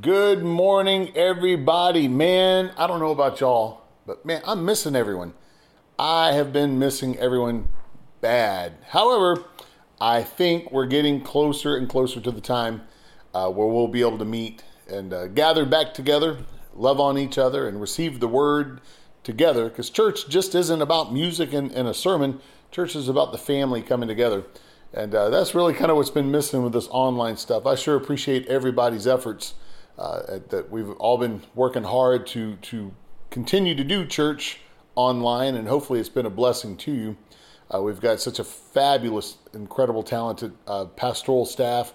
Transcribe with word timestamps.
Good 0.00 0.42
morning, 0.42 1.16
everybody. 1.16 2.08
Man, 2.08 2.72
I 2.76 2.88
don't 2.88 2.98
know 2.98 3.12
about 3.12 3.38
y'all, 3.38 3.82
but 4.04 4.26
man, 4.26 4.42
I'm 4.44 4.64
missing 4.64 4.96
everyone. 4.96 5.34
I 5.96 6.32
have 6.32 6.52
been 6.52 6.80
missing 6.80 7.16
everyone 7.16 7.68
bad. 8.20 8.72
However, 8.88 9.44
I 10.00 10.24
think 10.24 10.72
we're 10.72 10.86
getting 10.86 11.20
closer 11.20 11.76
and 11.76 11.88
closer 11.88 12.20
to 12.20 12.32
the 12.32 12.40
time 12.40 12.82
uh, 13.32 13.48
where 13.50 13.68
we'll 13.68 13.86
be 13.86 14.00
able 14.00 14.18
to 14.18 14.24
meet 14.24 14.64
and 14.90 15.12
uh, 15.12 15.28
gather 15.28 15.64
back 15.64 15.94
together, 15.94 16.38
love 16.74 16.98
on 16.98 17.16
each 17.16 17.38
other, 17.38 17.68
and 17.68 17.80
receive 17.80 18.18
the 18.18 18.26
word 18.26 18.80
together. 19.22 19.68
Because 19.68 19.90
church 19.90 20.28
just 20.28 20.56
isn't 20.56 20.82
about 20.82 21.12
music 21.12 21.52
and, 21.52 21.70
and, 21.70 21.86
a 21.86 21.94
sermon, 21.94 22.40
church 22.72 22.96
is 22.96 23.08
about 23.08 23.30
the 23.30 23.38
family 23.38 23.80
coming 23.80 24.08
together. 24.08 24.42
And 24.92 25.14
uh, 25.14 25.30
that's 25.30 25.54
really 25.54 25.72
kind 25.72 25.92
of 25.92 25.96
what's 25.96 26.10
been 26.10 26.32
missing 26.32 26.64
with 26.64 26.72
this 26.72 26.88
online 26.90 27.36
stuff. 27.36 27.64
I 27.64 27.76
sure 27.76 27.94
appreciate 27.94 28.48
everybody's 28.48 29.06
efforts 29.06 29.54
uh, 29.98 30.38
that 30.48 30.70
we've 30.70 30.90
all 30.92 31.18
been 31.18 31.42
working 31.54 31.84
hard 31.84 32.26
to 32.28 32.56
to 32.56 32.92
continue 33.30 33.74
to 33.74 33.84
do 33.84 34.06
church 34.06 34.60
online, 34.94 35.54
and 35.54 35.68
hopefully 35.68 36.00
it's 36.00 36.08
been 36.08 36.26
a 36.26 36.30
blessing 36.30 36.76
to 36.76 36.92
you. 36.92 37.16
Uh, 37.74 37.82
we've 37.82 38.00
got 38.00 38.20
such 38.20 38.38
a 38.38 38.44
fabulous, 38.44 39.38
incredible, 39.52 40.02
talented 40.02 40.52
uh, 40.66 40.84
pastoral 40.84 41.46
staff 41.46 41.94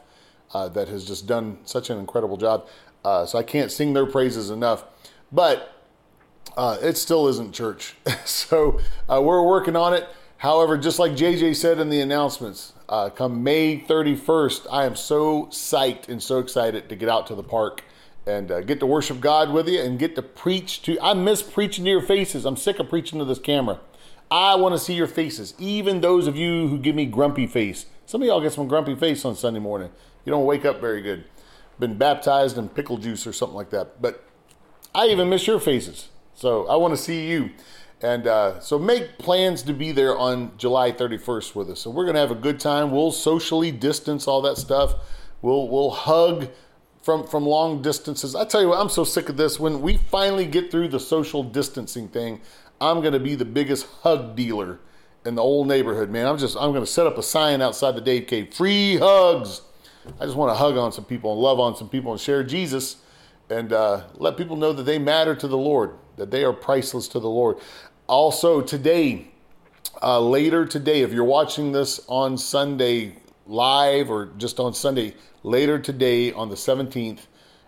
uh, 0.54 0.68
that 0.70 0.88
has 0.88 1.06
just 1.06 1.28
done 1.28 1.58
such 1.64 1.90
an 1.90 2.00
incredible 2.00 2.38
job. 2.38 2.68
Uh, 3.06 3.26
so 3.26 3.38
I 3.38 3.44
can't 3.44 3.72
sing 3.72 3.94
their 3.94 4.06
praises 4.06 4.50
enough, 4.50 4.84
but 5.32 5.84
uh, 6.58 6.78
it 6.82 6.98
still 6.98 7.28
isn't 7.28 7.54
church. 7.54 7.96
so 8.26 8.80
we're 9.08 9.44
working 9.44 9.76
on 9.76 9.94
it. 9.94 10.10
However, 10.40 10.78
just 10.78 11.00
like 11.00 11.12
JJ 11.14 11.56
said 11.58 11.80
in 11.80 11.90
the 11.90 12.00
announcements, 12.00 12.72
uh, 12.88 13.10
come 13.10 13.44
May 13.44 13.78
31st, 13.82 14.68
I 14.72 14.86
am 14.86 14.96
so 14.96 15.48
psyched 15.48 16.08
and 16.08 16.24
so 16.24 16.40
excited 16.40 16.88
to 16.88 16.96
get 16.96 17.10
out 17.10 17.28
to 17.28 17.36
the 17.36 17.44
park 17.44 17.84
and 18.30 18.52
uh, 18.52 18.62
get 18.62 18.80
to 18.80 18.86
worship 18.86 19.20
God 19.20 19.52
with 19.52 19.68
you 19.68 19.82
and 19.82 19.98
get 19.98 20.16
to 20.16 20.22
preach 20.22 20.82
to. 20.84 21.00
I 21.02 21.14
miss 21.14 21.42
preaching 21.42 21.86
to 21.86 21.92
your 21.92 22.02
faces. 22.02 22.46
I'm 22.46 22.56
sick 22.56 22.80
of 22.80 22.90
preaching 22.90 23.20
to 23.20 23.26
this 23.26 23.40
camera. 23.40 23.80
I 24.32 24.56
want 24.56 24.76
to 24.76 24.80
see 24.80 24.94
your 24.94 25.08
faces, 25.08 25.56
even 25.58 26.02
those 26.02 26.28
of 26.28 26.36
you 26.36 26.68
who 26.68 26.78
give 26.78 26.96
me 26.96 27.08
grumpy 27.08 27.48
face. 27.48 27.88
Some 28.06 28.22
of 28.22 28.28
y'all 28.28 28.42
get 28.42 28.54
some 28.54 28.68
grumpy 28.68 28.96
face 28.96 29.26
on 29.26 29.36
Sunday 29.36 29.60
morning. 29.60 29.90
You 30.24 30.32
don't 30.32 30.46
wake 30.46 30.66
up 30.66 30.80
very 30.80 31.02
good. 31.02 31.24
Been 31.80 31.98
baptized 31.98 32.58
in 32.58 32.70
pickle 32.70 32.98
juice 32.98 33.26
or 33.26 33.34
something 33.34 33.56
like 33.56 33.72
that. 33.72 34.02
But 34.02 34.24
I 34.94 35.08
even 35.08 35.30
miss 35.30 35.48
your 35.48 35.60
faces. 35.60 36.10
So 36.36 36.68
I 36.68 36.76
want 36.76 36.96
to 36.96 36.98
see 36.98 37.28
you. 37.28 37.52
And 38.02 38.28
uh, 38.28 38.60
so 38.60 38.78
make 38.78 39.18
plans 39.18 39.64
to 39.64 39.74
be 39.74 39.92
there 39.92 40.18
on 40.18 40.52
July 40.58 40.92
31st 40.92 41.56
with 41.56 41.70
us. 41.72 41.82
So 41.82 41.90
we're 41.90 42.06
going 42.06 42.16
to 42.16 42.22
have 42.22 42.32
a 42.32 42.36
good 42.36 42.60
time. 42.60 42.92
We'll 42.92 43.12
socially 43.12 43.72
distance 43.72 44.28
all 44.28 44.42
that 44.44 44.58
stuff. 44.58 44.96
We'll, 45.42 45.68
we'll 45.68 45.92
hug 45.92 46.50
from 47.10 47.26
from 47.26 47.44
long 47.44 47.82
distances. 47.82 48.36
I 48.36 48.46
tell 48.46 48.62
you 48.62 48.68
what, 48.68 48.80
I'm 48.80 48.90
so 48.90 49.04
sick 49.04 49.30
of 49.30 49.38
this. 49.38 49.60
When 49.60 49.82
we 49.82 49.98
finally 49.98 50.46
get 50.46 50.70
through 50.70 50.90
the 50.90 51.00
social 51.00 51.42
distancing 51.42 52.08
thing, 52.08 52.40
I'm 52.80 53.02
going 53.02 53.14
to 53.14 53.20
be 53.20 53.34
the 53.34 53.46
biggest 53.46 53.88
hug 54.04 54.36
dealer 54.36 54.80
in 55.26 55.34
the 55.34 55.42
old 55.42 55.68
neighborhood, 55.68 56.12
man. 56.12 56.28
I'm 56.28 56.38
just 56.38 56.56
I'm 56.56 56.70
going 56.70 56.86
to 56.86 56.92
set 56.92 57.08
up 57.08 57.18
a 57.18 57.24
sign 57.24 57.64
outside 57.64 57.96
the 57.96 58.02
Dave 58.02 58.28
Cave, 58.28 58.54
free 58.54 58.98
hugs. 58.98 59.62
I 60.20 60.26
just 60.26 60.38
want 60.38 60.52
to 60.52 60.56
hug 60.56 60.78
on 60.78 60.92
some 60.92 61.04
people 61.04 61.32
and 61.32 61.42
love 61.42 61.60
on 61.60 61.76
some 61.76 61.90
people 61.90 62.12
and 62.12 62.22
share 62.22 62.44
Jesus 62.44 62.98
and 63.50 63.74
uh, 63.74 64.04
let 64.14 64.38
people 64.38 64.56
know 64.56 64.72
that 64.72 64.84
they 64.84 65.00
matter 65.00 65.34
to 65.34 65.48
the 65.48 65.58
Lord, 65.58 65.96
that 66.18 66.30
they 66.30 66.44
are 66.44 66.54
priceless 66.54 67.08
to 67.08 67.20
the 67.20 67.28
Lord. 67.28 67.58
Also, 68.06 68.62
today, 68.62 69.32
uh, 70.04 70.20
later 70.20 70.64
today, 70.64 71.02
if 71.02 71.12
you're 71.12 71.24
watching 71.24 71.72
this 71.72 72.02
on 72.08 72.38
Sunday 72.38 73.16
live 73.48 74.12
or 74.12 74.28
just 74.38 74.60
on 74.60 74.76
Sunday, 74.76 75.16
later 75.44 75.80
today 75.80 76.32
on 76.32 76.50
the 76.50 76.56
17th 76.56 77.28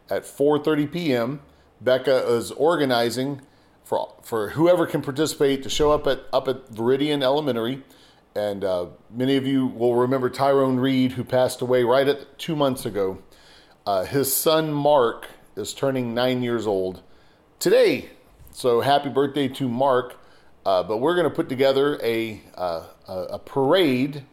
at 0.09 0.23
4:30 0.23 0.91
p.m. 0.91 1.41
Becca 1.79 2.27
is 2.27 2.51
organizing 2.51 3.41
for 3.83 4.13
for 4.21 4.49
whoever 4.49 4.85
can 4.85 5.01
participate 5.01 5.63
to 5.63 5.69
show 5.69 5.91
up 5.91 6.07
at 6.07 6.23
up 6.33 6.47
at 6.47 6.71
Veridian 6.71 7.23
Elementary, 7.23 7.83
and 8.35 8.63
uh, 8.63 8.87
many 9.09 9.35
of 9.37 9.45
you 9.45 9.65
will 9.67 9.95
remember 9.95 10.29
Tyrone 10.29 10.77
Reed, 10.77 11.13
who 11.13 11.23
passed 11.23 11.61
away 11.61 11.83
right 11.83 12.07
at 12.07 12.37
two 12.37 12.55
months 12.55 12.85
ago. 12.85 13.19
Uh, 13.85 14.03
his 14.03 14.33
son 14.33 14.71
Mark 14.71 15.27
is 15.55 15.73
turning 15.73 16.13
nine 16.13 16.43
years 16.43 16.67
old 16.67 17.01
today, 17.59 18.09
so 18.51 18.81
happy 18.81 19.09
birthday 19.09 19.47
to 19.47 19.67
Mark! 19.67 20.17
Uh, 20.63 20.83
but 20.83 20.97
we're 20.97 21.15
going 21.15 21.27
to 21.27 21.35
put 21.35 21.49
together 21.49 21.99
a, 22.03 22.39
uh, 22.55 22.83
a, 23.07 23.13
a 23.13 23.39
parade 23.39 24.23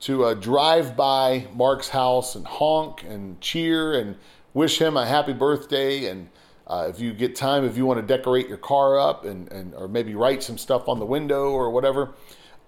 to 0.00 0.24
uh, 0.24 0.34
drive 0.34 0.96
by 0.96 1.46
Mark's 1.54 1.88
house 1.88 2.34
and 2.34 2.46
honk 2.46 3.02
and 3.02 3.40
cheer 3.40 3.98
and 3.98 4.16
wish 4.54 4.80
him 4.80 4.96
a 4.96 5.06
happy 5.06 5.32
birthday. 5.32 6.06
And 6.06 6.28
uh, 6.66 6.86
if 6.88 7.00
you 7.00 7.12
get 7.12 7.34
time, 7.34 7.64
if 7.64 7.76
you 7.76 7.86
want 7.86 8.00
to 8.00 8.06
decorate 8.06 8.48
your 8.48 8.58
car 8.58 8.98
up 8.98 9.24
and, 9.24 9.50
and 9.50 9.74
or 9.74 9.88
maybe 9.88 10.14
write 10.14 10.42
some 10.42 10.58
stuff 10.58 10.88
on 10.88 10.98
the 10.98 11.06
window 11.06 11.50
or 11.50 11.70
whatever, 11.70 12.14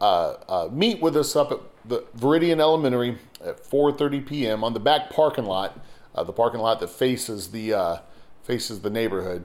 uh, 0.01 0.37
uh 0.49 0.69
meet 0.73 1.01
with 1.03 1.17
us 1.17 1.37
up 1.37 1.53
at 1.53 1.61
the 1.85 2.05
Veridian 2.17 2.61
Elementary 2.61 3.19
at 3.45 3.63
4:30 3.63 4.27
p.m. 4.27 4.65
on 4.65 4.73
the 4.75 4.81
back 4.81 5.11
parking 5.11 5.45
lot, 5.45 5.79
uh, 6.15 6.25
the 6.25 6.33
parking 6.33 6.61
lot 6.61 6.81
that 6.81 6.91
faces 6.91 7.49
the 7.49 7.75
uh, 7.75 7.97
faces 8.43 8.81
the 8.81 8.91
neighborhood. 8.91 9.45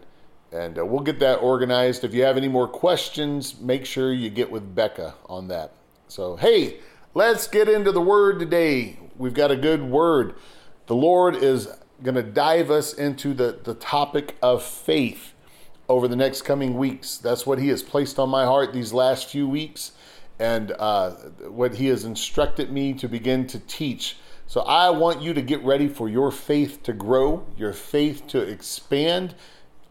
And 0.52 0.78
we'll 0.78 1.02
get 1.02 1.20
that 1.20 1.38
organized. 1.38 2.06
If 2.06 2.14
you 2.14 2.24
have 2.24 2.38
any 2.38 2.48
more 2.48 2.68
questions, 2.68 3.60
make 3.60 3.86
sure 3.86 4.14
you 4.14 4.30
get 4.30 4.50
with 4.50 4.74
Becca 4.74 5.16
on 5.26 5.50
that. 5.50 5.74
So, 6.08 6.38
hey, 6.38 6.78
Let's 7.18 7.48
get 7.48 7.70
into 7.70 7.94
the 7.94 8.02
word 8.02 8.40
today. 8.40 9.00
We've 9.16 9.34
got 9.34 9.50
a 9.50 9.56
good 9.56 9.82
word. 9.82 10.36
The 10.88 10.98
Lord 10.98 11.38
is 11.38 11.70
going 12.04 12.16
to 12.16 12.24
dive 12.24 12.70
us 12.70 12.92
into 12.92 13.34
the, 13.34 13.58
the 13.64 13.74
topic 13.74 14.36
of 14.42 14.62
faith 14.62 15.34
over 15.88 16.10
the 16.10 16.18
next 16.18 16.42
coming 16.42 16.78
weeks. 16.78 17.16
That's 17.18 17.46
what 17.46 17.58
He 17.58 17.70
has 17.70 17.82
placed 17.82 18.20
on 18.20 18.28
my 18.28 18.44
heart 18.44 18.74
these 18.74 18.92
last 18.92 19.30
few 19.30 19.48
weeks 19.48 19.94
and 20.40 20.74
uh, 20.78 21.12
what 21.48 21.76
He 21.76 21.88
has 21.88 22.04
instructed 22.04 22.70
me 22.70 22.94
to 22.96 23.08
begin 23.08 23.48
to 23.48 23.60
teach. 23.60 24.18
So 24.46 24.60
I 24.64 24.90
want 24.90 25.22
you 25.22 25.34
to 25.36 25.42
get 25.42 25.64
ready 25.64 25.88
for 25.88 26.10
your 26.10 26.32
faith 26.32 26.84
to 26.84 26.92
grow, 26.92 27.48
your 27.56 27.72
faith 27.72 28.28
to 28.28 28.42
expand. 28.42 29.36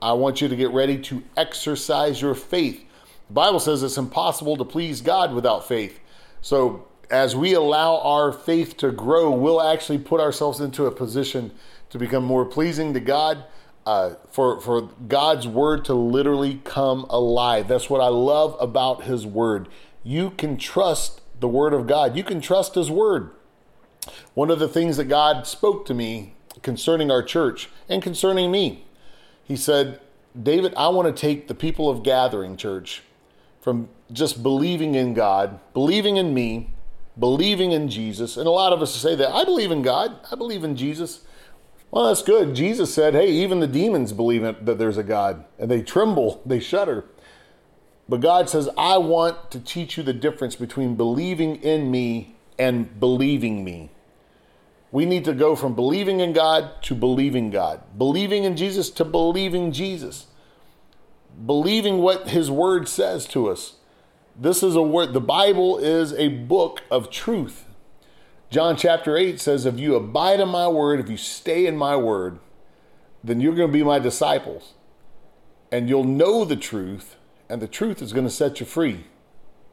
I 0.03 0.13
want 0.13 0.43
you 0.43 0.49
to 0.49 0.57
get 0.57 0.73
ready 0.73 0.99
to 0.99 1.23
exercise 1.39 2.21
your 2.21 2.35
faith. 2.35 2.85
The 3.29 3.33
Bible 3.33 3.61
says 3.61 3.83
it's 3.83 3.97
impossible 3.97 4.59
to 4.59 4.65
please 4.67 5.01
God 5.01 5.33
without 5.33 5.67
faith. 5.67 6.01
So 6.43 6.87
as 7.11 7.37
we 7.37 7.55
allow 7.55 7.99
our 7.99 8.33
faith 8.33 8.77
to 8.79 8.91
grow, 8.91 9.31
we'll 9.31 9.63
actually 9.63 9.99
put 9.99 10.21
ourselves 10.21 10.61
into 10.61 10.87
a 10.87 10.91
position 10.91 11.53
to 11.91 11.99
become 11.99 12.25
more 12.25 12.45
pleasing 12.45 12.95
to 12.95 13.01
God. 13.01 13.45
Uh, 13.87 14.15
for 14.31 14.59
for 14.63 14.89
God's 15.09 15.47
word 15.47 15.85
to 15.85 15.93
literally 15.93 16.63
come 16.65 17.05
alive. 17.11 17.69
That's 17.69 17.91
what 17.91 18.01
I 18.01 18.09
love 18.09 18.57
about 18.59 19.05
His 19.05 19.27
word. 19.27 19.69
You 20.03 20.31
can 20.31 20.57
trust 20.57 21.21
the 21.39 21.49
word 21.49 21.75
of 21.75 21.87
God. 21.87 22.17
You 22.17 22.25
can 22.25 22.41
trust 22.41 22.77
His 22.77 22.91
word. 22.91 23.31
One 24.33 24.51
of 24.51 24.59
the 24.59 24.69
things 24.69 24.97
that 24.97 25.05
God 25.05 25.47
spoke 25.47 25.85
to 25.85 25.93
me 25.93 26.35
concerning 26.63 27.11
our 27.11 27.23
church 27.23 27.69
and 27.87 28.03
concerning 28.03 28.51
me, 28.51 28.87
He 29.45 29.55
said, 29.55 30.01
"David, 30.41 30.73
I 30.79 30.89
want 30.89 31.15
to 31.15 31.21
take 31.21 31.49
the 31.49 31.55
people 31.55 31.91
of 31.91 32.03
Gathering 32.03 32.57
Church 32.57 33.03
from 33.61 33.91
just 34.11 34.43
believing 34.43 34.95
in 34.95 35.13
God, 35.13 35.61
believing 35.75 36.17
in 36.17 36.33
me, 36.33 36.74
believing 37.19 37.73
in 37.73 37.89
Jesus. 37.89 38.37
And 38.37 38.47
a 38.47 38.51
lot 38.51 38.73
of 38.73 38.83
us 38.83 38.95
say 38.95 39.15
that 39.15 39.31
I 39.31 39.45
believe 39.45 39.71
in 39.71 39.83
God, 39.83 40.17
I 40.31 40.35
believe 40.35 40.65
in 40.65 40.77
Jesus. 40.77 41.21
Well, 41.91 42.09
that's 42.09 42.23
good. 42.23 42.55
Jesus 42.55 42.93
said, 42.93 43.15
hey, 43.15 43.31
even 43.31 43.61
the 43.61 43.69
demons 43.69 44.13
believe 44.13 44.43
that 44.43 44.79
there's 44.79 44.99
a 44.99 45.05
God 45.05 45.45
and 45.59 45.71
they 45.71 45.83
tremble, 45.83 46.43
they 46.45 46.59
shudder. 46.59 47.05
But 48.09 48.21
God 48.21 48.51
says, 48.51 48.69
I 48.77 48.99
want 48.99 49.51
to 49.53 49.61
teach 49.61 49.97
you 49.97 50.03
the 50.03 50.13
difference 50.13 50.57
between 50.57 50.97
believing 50.97 51.57
in 51.57 51.91
me 51.91 52.35
and 52.59 52.99
believing 53.01 53.65
me. 53.65 53.91
We 54.91 55.07
need 55.07 55.25
to 55.25 55.33
go 55.33 55.57
from 55.57 55.75
believing 55.75 56.21
in 56.21 56.33
God 56.33 56.83
to 56.83 56.95
believing 56.95 57.51
God, 57.51 57.81
believing 57.97 58.45
in 58.45 58.57
Jesus 58.57 58.91
to 58.91 59.05
believing 59.05 59.73
Jesus, 59.73 60.27
believing 61.47 61.99
what 61.99 62.29
His 62.29 62.51
Word 62.51 62.89
says 62.89 63.27
to 63.29 63.49
us. 63.49 63.75
This 64.37 64.65
is 64.65 64.75
a 64.75 64.83
word, 64.83 65.13
the 65.13 65.21
Bible 65.21 65.79
is 65.79 66.13
a 66.15 66.27
book 66.27 66.83
of 66.91 67.09
truth. 67.09 67.67
John 68.51 68.77
chapter 68.77 69.17
8 69.17 69.41
says, 69.41 69.65
If 69.65 69.79
you 69.79 69.95
abide 69.95 70.41
in 70.41 70.49
my 70.49 70.67
word, 70.67 70.99
if 70.99 71.09
you 71.09 71.17
stay 71.17 71.67
in 71.67 71.77
my 71.77 71.95
word, 71.95 72.41
then 73.23 73.41
you're 73.41 73.55
going 73.55 73.69
to 73.69 73.73
be 73.73 73.85
my 73.85 74.01
disciples. 74.01 74.75
And 75.71 75.89
you'll 75.89 76.03
know 76.03 76.45
the 76.45 76.57
truth, 76.57 77.15
and 77.49 77.63
the 77.63 77.69
truth 77.69 78.03
is 78.03 78.13
going 78.13 78.27
to 78.27 78.31
set 78.31 78.59
you 78.59 78.67
free. 78.67 79.05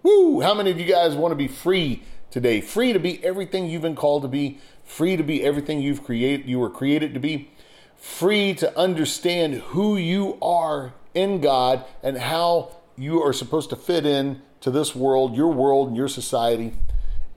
Woo! 0.04 0.42
How 0.42 0.54
many 0.54 0.70
of 0.70 0.80
you 0.80 0.86
guys 0.86 1.16
want 1.16 1.32
to 1.32 1.36
be 1.36 1.48
free 1.48 2.04
today? 2.30 2.62
Free 2.62 2.94
to 2.94 3.00
be 3.00 3.24
everything 3.26 3.68
you've 3.68 3.82
been 3.82 3.96
called 3.96 4.22
to 4.22 4.28
be, 4.28 4.60
free 4.84 5.18
to 5.18 5.24
be 5.24 5.44
everything 5.44 5.82
you've 5.82 6.04
created, 6.04 6.48
you 6.48 6.60
were 6.60 6.70
created 6.70 7.16
to 7.16 7.20
be, 7.20 7.50
free 7.96 8.54
to 8.56 8.78
understand 8.78 9.56
who 9.56 9.98
you 9.98 10.38
are 10.40 10.94
in 11.16 11.42
God 11.42 11.84
and 12.04 12.20
how 12.20 12.78
you 12.96 13.24
are 13.24 13.34
supposed 13.34 13.72
to 13.72 13.76
fit 13.76 14.06
in 14.06 14.42
to 14.62 14.72
this 14.72 14.96
world, 14.96 15.36
your 15.36 15.52
world, 15.52 15.90
and 15.90 15.98
your 15.98 16.08
society, 16.08 16.74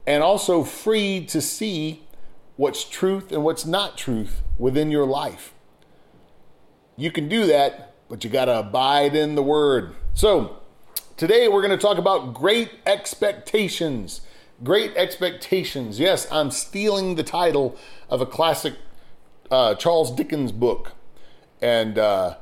and 0.07 0.23
also 0.23 0.63
free 0.63 1.25
to 1.27 1.41
see 1.41 2.03
what's 2.57 2.85
truth 2.85 3.33
and 3.33 3.43
what's 3.43 3.67
not 3.67 3.97
truth 3.97 4.43
within 4.59 4.91
your 4.91 5.07
life. 5.07 5.53
You 6.97 7.11
can 7.11 7.29
do 7.29 7.47
that, 7.47 7.95
but 8.09 8.23
you 8.23 8.31
got 8.31 8.45
to 8.45 8.59
abide 8.59 9.17
in 9.17 9.35
the 9.35 9.43
word. 9.43 9.95
So, 10.13 10.61
today 11.17 11.49
we're 11.49 11.63
going 11.63 11.77
to 11.77 11.83
talk 11.83 11.99
about 11.99 12.35
great 12.35 12.71
expectations. 12.87 14.21
Great 14.63 14.97
expectations. 14.97 15.99
Yes, 15.99 16.31
I'm 16.31 16.51
stealing 16.51 17.17
the 17.17 17.25
title 17.25 17.77
of 18.09 18.21
a 18.21 18.27
classic 18.27 18.75
uh, 19.51 19.75
Charles 19.75 20.15
Dickens 20.15 20.53
book. 20.53 20.93
And 21.61 21.99
uh, 21.99 22.37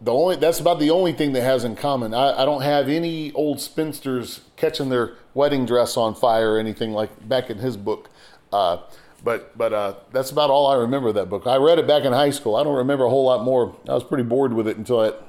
the 0.00 0.12
only 0.12 0.36
that's 0.36 0.60
about 0.60 0.78
the 0.78 0.90
only 0.90 1.12
thing 1.12 1.32
that 1.32 1.42
has 1.42 1.64
in 1.64 1.76
common. 1.76 2.14
I, 2.14 2.42
I, 2.42 2.44
don't 2.44 2.62
have 2.62 2.88
any 2.88 3.32
old 3.32 3.60
spinsters 3.60 4.40
catching 4.56 4.88
their 4.88 5.16
wedding 5.34 5.66
dress 5.66 5.96
on 5.96 6.14
fire 6.14 6.54
or 6.54 6.58
anything 6.58 6.92
like 6.92 7.28
back 7.28 7.50
in 7.50 7.58
his 7.58 7.76
book. 7.76 8.08
Uh, 8.52 8.78
but 9.22 9.56
but 9.58 9.72
uh, 9.72 9.94
that's 10.12 10.30
about 10.30 10.50
all 10.50 10.66
I 10.66 10.76
remember 10.76 11.08
of 11.08 11.14
that 11.16 11.28
book. 11.28 11.46
I 11.46 11.56
read 11.56 11.78
it 11.78 11.86
back 11.86 12.04
in 12.04 12.12
high 12.12 12.30
school. 12.30 12.56
I 12.56 12.64
don't 12.64 12.76
remember 12.76 13.04
a 13.04 13.10
whole 13.10 13.26
lot 13.26 13.44
more. 13.44 13.76
I 13.88 13.92
was 13.92 14.04
pretty 14.04 14.24
bored 14.24 14.54
with 14.54 14.66
it 14.66 14.78
until 14.78 15.02
that 15.02 15.22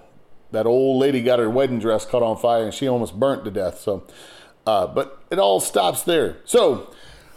that 0.52 0.66
old 0.66 1.02
lady 1.02 1.22
got 1.22 1.40
her 1.40 1.50
wedding 1.50 1.80
dress 1.80 2.06
caught 2.06 2.24
on 2.24 2.38
fire 2.38 2.64
and 2.64 2.74
she 2.74 2.88
almost 2.88 3.20
burnt 3.20 3.46
to 3.46 3.52
death. 3.52 3.80
So, 3.80 4.04
uh, 4.66 4.88
but 4.88 5.22
it 5.30 5.40
all 5.40 5.60
stops 5.60 6.04
there. 6.04 6.38
So 6.46 6.94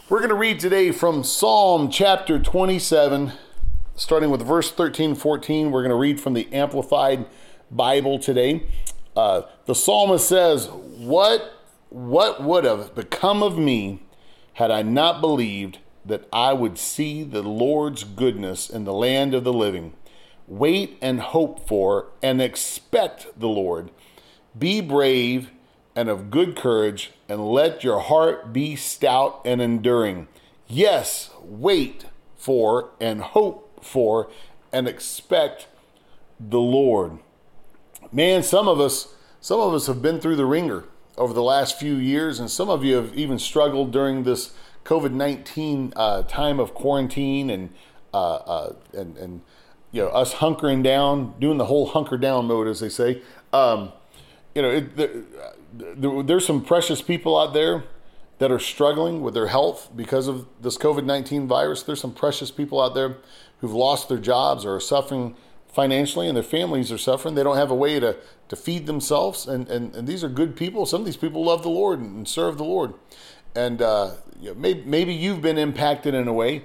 we're 0.09 0.19
going 0.19 0.31
to 0.31 0.37
read 0.37 0.61
today 0.61 0.91
from 0.91 1.25
Psalm 1.25 1.91
chapter 1.91 2.39
27 2.39 3.33
starting 3.97 4.31
with 4.31 4.43
verse 4.43 4.71
13, 4.71 5.15
14. 5.15 5.71
We're 5.71 5.83
going 5.83 5.91
to 5.91 5.97
read 5.97 6.21
from 6.21 6.35
the 6.35 6.53
Amplified 6.53 7.27
Bible 7.71 8.19
today. 8.19 8.65
Uh, 9.17 9.43
the 9.67 9.75
psalmist 9.75 10.29
says, 10.29 10.69
What, 10.69 11.53
what 11.91 12.43
would 12.43 12.65
have 12.65 12.95
become 12.95 13.43
of 13.43 13.59
me 13.59 14.03
had 14.55 14.71
I 14.71 14.83
not 14.83 15.21
believed 15.21 15.79
that 16.05 16.29
I 16.33 16.53
would 16.53 16.79
see 16.79 17.23
the 17.23 17.43
Lord's 17.43 18.05
goodness 18.05 18.69
in 18.69 18.85
the 18.85 18.93
land 18.93 19.35
of 19.35 19.45
the 19.45 19.53
living? 19.53 19.95
Wait 20.47 20.99
and 21.01 21.21
hope 21.21 21.67
for 21.67 22.09
and 22.23 22.43
expect 22.43 23.39
the 23.39 23.49
Lord. 23.49 23.91
Be 24.59 24.81
brave 24.81 25.51
and 25.97 26.09
of 26.09 26.31
good 26.31 26.57
courage, 26.57 27.13
and 27.29 27.47
let 27.47 27.85
your 27.85 28.01
heart 28.01 28.53
be 28.53 28.75
stout 28.75 29.41
and 29.45 29.63
enduring. 29.63 30.27
Yes, 30.67 31.31
wait 31.41 32.07
for 32.37 32.91
and 33.01 33.21
hope 33.21 33.64
for 33.85 34.31
and 34.73 34.89
expect 34.89 35.69
the 36.41 36.61
Lord. 36.61 37.19
Man, 38.13 38.43
some 38.43 38.69
of 38.69 38.81
us, 38.81 39.15
some 39.41 39.61
of 39.61 39.73
us 39.73 39.87
have 39.87 40.03
been 40.03 40.21
through 40.21 40.37
the 40.37 40.47
wringer 40.47 40.85
over 41.17 41.33
the 41.33 41.43
last 41.43 41.79
few 41.79 41.95
years, 41.95 42.41
and 42.41 42.51
some 42.51 42.69
of 42.69 42.85
you 42.85 42.97
have 42.97 43.15
even 43.15 43.39
struggled 43.39 43.93
during 43.93 44.25
this 44.25 44.53
COVID 44.85 45.13
nineteen 45.13 45.93
uh, 45.97 46.23
time 46.23 46.59
of 46.61 46.75
quarantine 46.75 47.51
and 47.51 47.71
uh, 48.13 48.35
uh, 48.35 48.73
and 48.93 49.17
and 49.17 49.41
you 49.93 50.03
know 50.03 50.09
us 50.09 50.35
hunkering 50.35 50.83
down, 50.83 51.35
doing 51.39 51.59
the 51.59 51.67
whole 51.67 51.87
hunker 51.87 52.19
down 52.19 52.47
mode, 52.47 52.67
as 52.67 52.81
they 52.81 52.89
say. 52.89 53.23
Um, 53.53 53.93
you 54.55 54.63
know, 54.63 54.71
it, 54.71 54.97
there, 54.97 56.23
there's 56.23 56.47
some 56.47 56.65
precious 56.65 57.03
people 57.03 57.39
out 57.39 57.55
there 57.55 57.85
that 58.39 58.51
are 58.51 58.59
struggling 58.59 59.23
with 59.23 59.35
their 59.35 59.47
health 59.47 59.91
because 59.95 60.29
of 60.29 60.47
this 60.61 60.77
COVID 60.77 61.05
19 61.05 61.47
virus. 61.47 61.83
There's 61.83 62.01
some 62.01 62.13
precious 62.13 62.51
people 62.51 62.81
out 62.81 62.95
there 62.95 63.19
who've 63.61 63.73
lost 63.73 64.09
their 64.09 64.19
jobs 64.19 64.65
or 64.65 64.77
are 64.77 64.81
suffering 64.81 65.37
financially 65.73 66.29
and 66.29 66.37
their 66.37 66.43
families 66.43 66.93
are 66.93 66.99
suffering. 66.99 67.35
They 67.35 67.43
don't 67.43 67.57
have 67.57 67.71
a 67.71 67.75
way 67.75 67.99
to, 67.99 68.17
to 68.49 68.57
feed 68.57 68.87
themselves. 68.87 69.47
And, 69.47 69.69
and, 69.69 69.95
and 69.95 70.07
these 70.07 70.23
are 70.23 70.29
good 70.29 70.57
people. 70.57 70.87
Some 70.87 71.01
of 71.01 71.07
these 71.07 71.17
people 71.17 71.45
love 71.45 71.63
the 71.63 71.71
Lord 71.71 72.01
and 72.01 72.27
serve 72.29 72.57
the 72.57 72.65
Lord. 72.65 72.95
And 73.55 73.83
uh, 73.83 74.13
you 74.41 74.51
know, 74.51 74.55
maybe, 74.55 74.83
maybe 74.85 75.15
you've 75.15 75.43
been 75.43 75.59
impacted 75.59 76.15
in 76.15 76.29
a 76.29 76.33
way. 76.33 76.65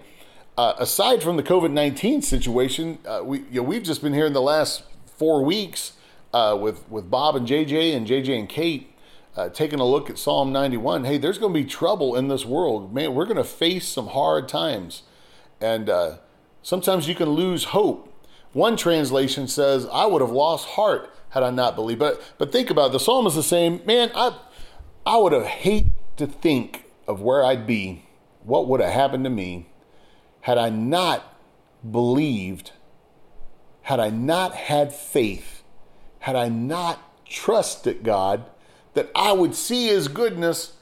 Uh, 0.57 0.73
aside 0.77 1.23
from 1.23 1.37
the 1.37 1.43
COVID 1.43 1.71
19 1.71 2.21
situation, 2.21 2.99
uh, 3.05 3.21
we, 3.23 3.39
you 3.39 3.61
know, 3.61 3.63
we've 3.63 3.83
just 3.83 4.01
been 4.01 4.13
here 4.13 4.25
in 4.25 4.33
the 4.33 4.41
last 4.41 4.83
four 5.05 5.43
weeks 5.43 5.93
uh, 6.33 6.57
with, 6.59 6.89
with 6.89 7.09
Bob 7.09 7.35
and 7.35 7.47
JJ 7.47 7.95
and 7.95 8.05
JJ 8.05 8.39
and 8.39 8.49
Kate. 8.49 8.93
Uh, 9.35 9.47
taking 9.47 9.79
a 9.79 9.85
look 9.85 10.09
at 10.09 10.17
Psalm 10.17 10.51
91, 10.51 11.05
hey, 11.05 11.17
there's 11.17 11.37
going 11.37 11.53
to 11.53 11.59
be 11.59 11.65
trouble 11.65 12.15
in 12.15 12.27
this 12.27 12.45
world. 12.45 12.93
Man, 12.93 13.13
we're 13.13 13.25
going 13.25 13.37
to 13.37 13.43
face 13.43 13.87
some 13.87 14.07
hard 14.07 14.49
times. 14.49 15.03
And 15.61 15.89
uh, 15.89 16.17
Sometimes 16.61 17.07
you 17.07 17.15
can 17.15 17.29
lose 17.29 17.65
hope. 17.65 18.05
One 18.53 18.75
translation 18.75 19.47
says, 19.47 19.87
I 19.91 20.05
would 20.05 20.21
have 20.21 20.31
lost 20.31 20.67
heart 20.69 21.13
had 21.29 21.43
I 21.43 21.51
not 21.51 21.75
believed. 21.75 21.99
But 21.99 22.21
but 22.37 22.51
think 22.51 22.69
about 22.69 22.89
it. 22.89 22.93
the 22.93 22.99
psalmist 22.99 23.37
is 23.37 23.45
saying, 23.45 23.81
Man, 23.85 24.11
I 24.15 24.37
I 25.05 25.17
would 25.17 25.33
have 25.33 25.45
hate 25.45 25.87
to 26.17 26.27
think 26.27 26.85
of 27.07 27.21
where 27.21 27.43
I'd 27.43 27.65
be, 27.65 28.05
what 28.43 28.67
would 28.67 28.81
have 28.81 28.91
happened 28.91 29.23
to 29.23 29.29
me 29.29 29.67
had 30.41 30.57
I 30.57 30.69
not 30.69 31.37
believed, 31.89 32.71
had 33.81 33.99
I 33.99 34.09
not 34.09 34.55
had 34.55 34.93
faith, 34.93 35.63
had 36.19 36.35
I 36.35 36.49
not 36.49 36.99
trusted 37.25 38.03
God 38.03 38.45
that 38.93 39.09
I 39.15 39.31
would 39.31 39.55
see 39.55 39.87
his 39.87 40.07
goodness 40.07 40.73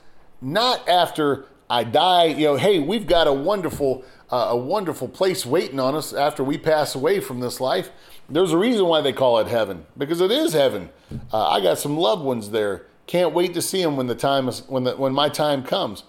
not 0.41 0.87
after 0.87 1.45
I 1.69 1.83
die, 1.83 2.25
you 2.25 2.45
know, 2.45 2.55
hey, 2.55 2.79
we've 2.79 3.07
got 3.07 3.27
a 3.27 3.33
wonderful 3.33 4.05
uh, 4.29 4.47
a 4.49 4.57
wonderful 4.57 5.07
place 5.07 5.45
waiting 5.45 5.79
on 5.79 5.95
us 5.95 6.13
after 6.13 6.43
we 6.43 6.57
pass 6.57 6.95
away 6.95 7.19
from 7.19 7.39
this 7.39 7.61
life. 7.61 7.89
There's 8.29 8.51
a 8.51 8.57
reason 8.57 8.85
why 8.85 9.01
they 9.01 9.13
call 9.13 9.39
it 9.39 9.47
heaven 9.47 9.85
because 9.97 10.19
it 10.19 10.31
is 10.31 10.53
heaven. 10.53 10.89
Uh, 11.31 11.47
I 11.47 11.61
got 11.61 11.77
some 11.77 11.97
loved 11.97 12.23
ones 12.23 12.51
there. 12.51 12.85
Can't 13.05 13.33
wait 13.33 13.53
to 13.53 13.61
see 13.61 13.81
them 13.81 13.95
when 13.95 14.07
the 14.07 14.15
time 14.15 14.49
is 14.49 14.63
when 14.67 14.83
the, 14.83 14.97
when 14.97 15.13
my 15.13 15.29
time 15.29 15.63
comes. 15.63 16.03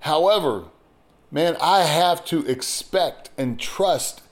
However, 0.00 0.64
man, 1.30 1.56
I 1.60 1.82
have 1.82 2.24
to 2.26 2.46
expect 2.46 3.30
and 3.36 3.60
trust 3.60 4.22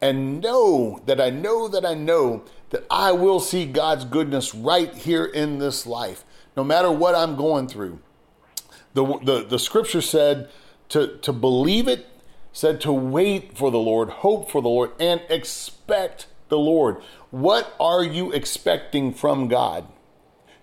and 0.00 0.40
know 0.40 1.02
that 1.04 1.20
I 1.20 1.28
know 1.28 1.68
that 1.68 1.84
I 1.84 1.94
know 1.94 2.44
that 2.70 2.86
I 2.90 3.12
will 3.12 3.40
see 3.40 3.66
God's 3.66 4.06
goodness 4.06 4.54
right 4.54 4.94
here 4.94 5.24
in 5.26 5.58
this 5.58 5.86
life, 5.86 6.24
no 6.56 6.64
matter 6.64 6.90
what 6.90 7.14
I'm 7.14 7.36
going 7.36 7.68
through. 7.68 8.00
The, 8.94 9.04
the, 9.22 9.44
the 9.48 9.58
scripture 9.58 10.00
said 10.00 10.48
to, 10.88 11.18
to 11.18 11.32
believe 11.32 11.86
it 11.88 12.06
said 12.52 12.80
to 12.82 12.92
wait 12.92 13.56
for 13.56 13.70
the 13.70 13.78
Lord, 13.78 14.10
hope 14.10 14.50
for 14.50 14.60
the 14.60 14.68
Lord, 14.68 14.90
and 14.98 15.22
expect 15.28 16.26
the 16.48 16.58
Lord. 16.58 16.96
What 17.30 17.74
are 17.78 18.04
you 18.04 18.32
expecting 18.32 19.14
from 19.14 19.48
God? 19.48 19.86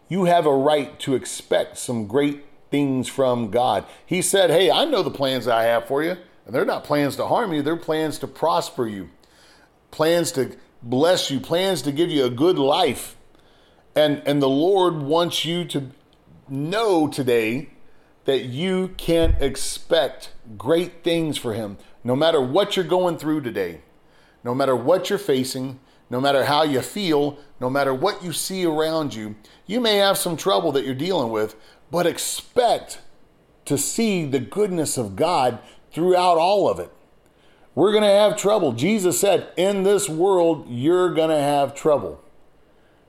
You 0.10 0.26
have 0.26 0.46
a 0.46 0.56
right 0.56 1.00
to 1.02 1.16
expect 1.16 1.78
some 1.78 2.08
great 2.08 2.46
things 2.70 3.08
from 3.08 3.50
God. 3.50 3.86
He 4.06 4.22
said, 4.22 4.50
Hey, 4.50 4.70
I 4.70 4.86
know 4.86 5.04
the 5.04 5.12
plans 5.12 5.48
I 5.48 5.64
have 5.64 5.88
for 5.88 6.04
you, 6.04 6.18
and 6.46 6.56
they're 6.56 6.66
not 6.66 6.84
plans 6.84 7.16
to 7.18 7.28
harm 7.28 7.54
you, 7.54 7.62
they're 7.62 7.76
plans 7.76 8.20
to 8.20 8.28
prosper 8.28 8.88
you, 8.88 9.10
plans 9.92 10.32
to 10.34 10.58
bless 10.82 11.32
you, 11.32 11.40
plans 11.40 11.82
to 11.84 11.92
give 11.92 12.10
you 12.10 12.26
a 12.26 12.30
good 12.30 12.60
life. 12.60 13.16
And, 13.96 14.22
and 14.26 14.42
the 14.42 14.50
Lord 14.50 15.02
wants 15.02 15.44
you 15.44 15.66
to 15.66 15.92
know 16.48 17.08
today 17.08 17.70
that 18.28 18.44
you 18.44 18.90
can't 18.98 19.42
expect 19.42 20.34
great 20.58 21.02
things 21.02 21.38
for 21.38 21.54
Him. 21.54 21.78
No 22.04 22.14
matter 22.14 22.42
what 22.42 22.76
you're 22.76 22.84
going 22.84 23.18
through 23.18 23.40
today, 23.40 23.80
no 24.44 24.54
matter 24.54 24.76
what 24.76 25.10
you're 25.10 25.18
facing, 25.18 25.80
no 26.10 26.20
matter 26.20 26.44
how 26.44 26.64
you 26.64 26.82
feel, 26.82 27.38
no 27.62 27.70
matter 27.70 27.94
what 27.94 28.22
you 28.22 28.34
see 28.34 28.66
around 28.66 29.14
you, 29.14 29.38
you 29.66 29.80
may 29.80 29.96
have 29.96 30.18
some 30.18 30.36
trouble 30.36 30.74
that 30.74 30.84
you're 30.84 30.94
dealing 30.94 31.32
with, 31.32 31.56
but 31.90 32.06
expect 32.06 33.00
to 33.64 33.78
see 33.78 34.26
the 34.26 34.40
goodness 34.40 34.98
of 34.98 35.16
God 35.16 35.60
throughout 35.94 36.38
all 36.38 36.70
of 36.70 36.80
it. 36.80 36.92
We're 37.76 37.92
going 37.92 38.04
to 38.04 38.10
have 38.10 38.36
trouble. 38.36 38.74
Jesus 38.74 39.22
said, 39.22 39.48
"In 39.56 39.84
this 39.84 40.10
world 40.10 40.66
you're 40.68 41.14
going 41.14 41.30
to 41.30 41.40
have 41.40 41.74
trouble." 41.74 42.22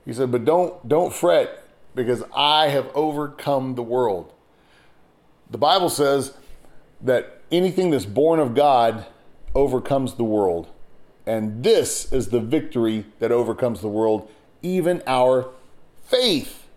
He 0.05 0.13
said, 0.13 0.31
"But 0.31 0.45
don't 0.45 0.87
don't 0.87 1.13
fret 1.13 1.61
because 1.93 2.23
I 2.33 2.69
have 2.69 2.89
overcome 2.95 3.75
the 3.75 3.83
world." 3.83 4.31
The 5.49 5.57
Bible 5.57 5.89
says 5.89 6.33
that 7.01 7.41
anything 7.51 7.91
that's 7.91 8.05
born 8.05 8.39
of 8.39 8.53
God 8.53 9.05
overcomes 9.55 10.13
the 10.13 10.23
world. 10.23 10.67
And 11.25 11.63
this 11.63 12.11
is 12.11 12.29
the 12.29 12.39
victory 12.39 13.05
that 13.19 13.31
overcomes 13.31 13.81
the 13.81 13.87
world, 13.87 14.29
even 14.61 15.01
our 15.07 15.49
faith. 16.03 16.67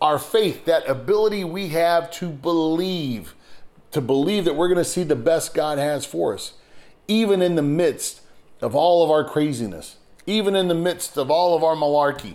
Our 0.00 0.18
faith, 0.18 0.64
that 0.66 0.88
ability 0.88 1.44
we 1.44 1.68
have 1.68 2.10
to 2.12 2.28
believe, 2.28 3.34
to 3.92 4.00
believe 4.00 4.44
that 4.44 4.54
we're 4.54 4.68
going 4.68 4.78
to 4.78 4.84
see 4.84 5.02
the 5.02 5.16
best 5.16 5.54
God 5.54 5.78
has 5.78 6.04
for 6.04 6.34
us, 6.34 6.54
even 7.08 7.40
in 7.42 7.54
the 7.54 7.62
midst 7.62 8.20
of 8.60 8.74
all 8.74 9.04
of 9.04 9.10
our 9.10 9.24
craziness, 9.24 9.96
even 10.26 10.56
in 10.56 10.68
the 10.68 10.74
midst 10.74 11.16
of 11.16 11.30
all 11.30 11.56
of 11.56 11.62
our 11.62 11.74
malarkey. 11.74 12.34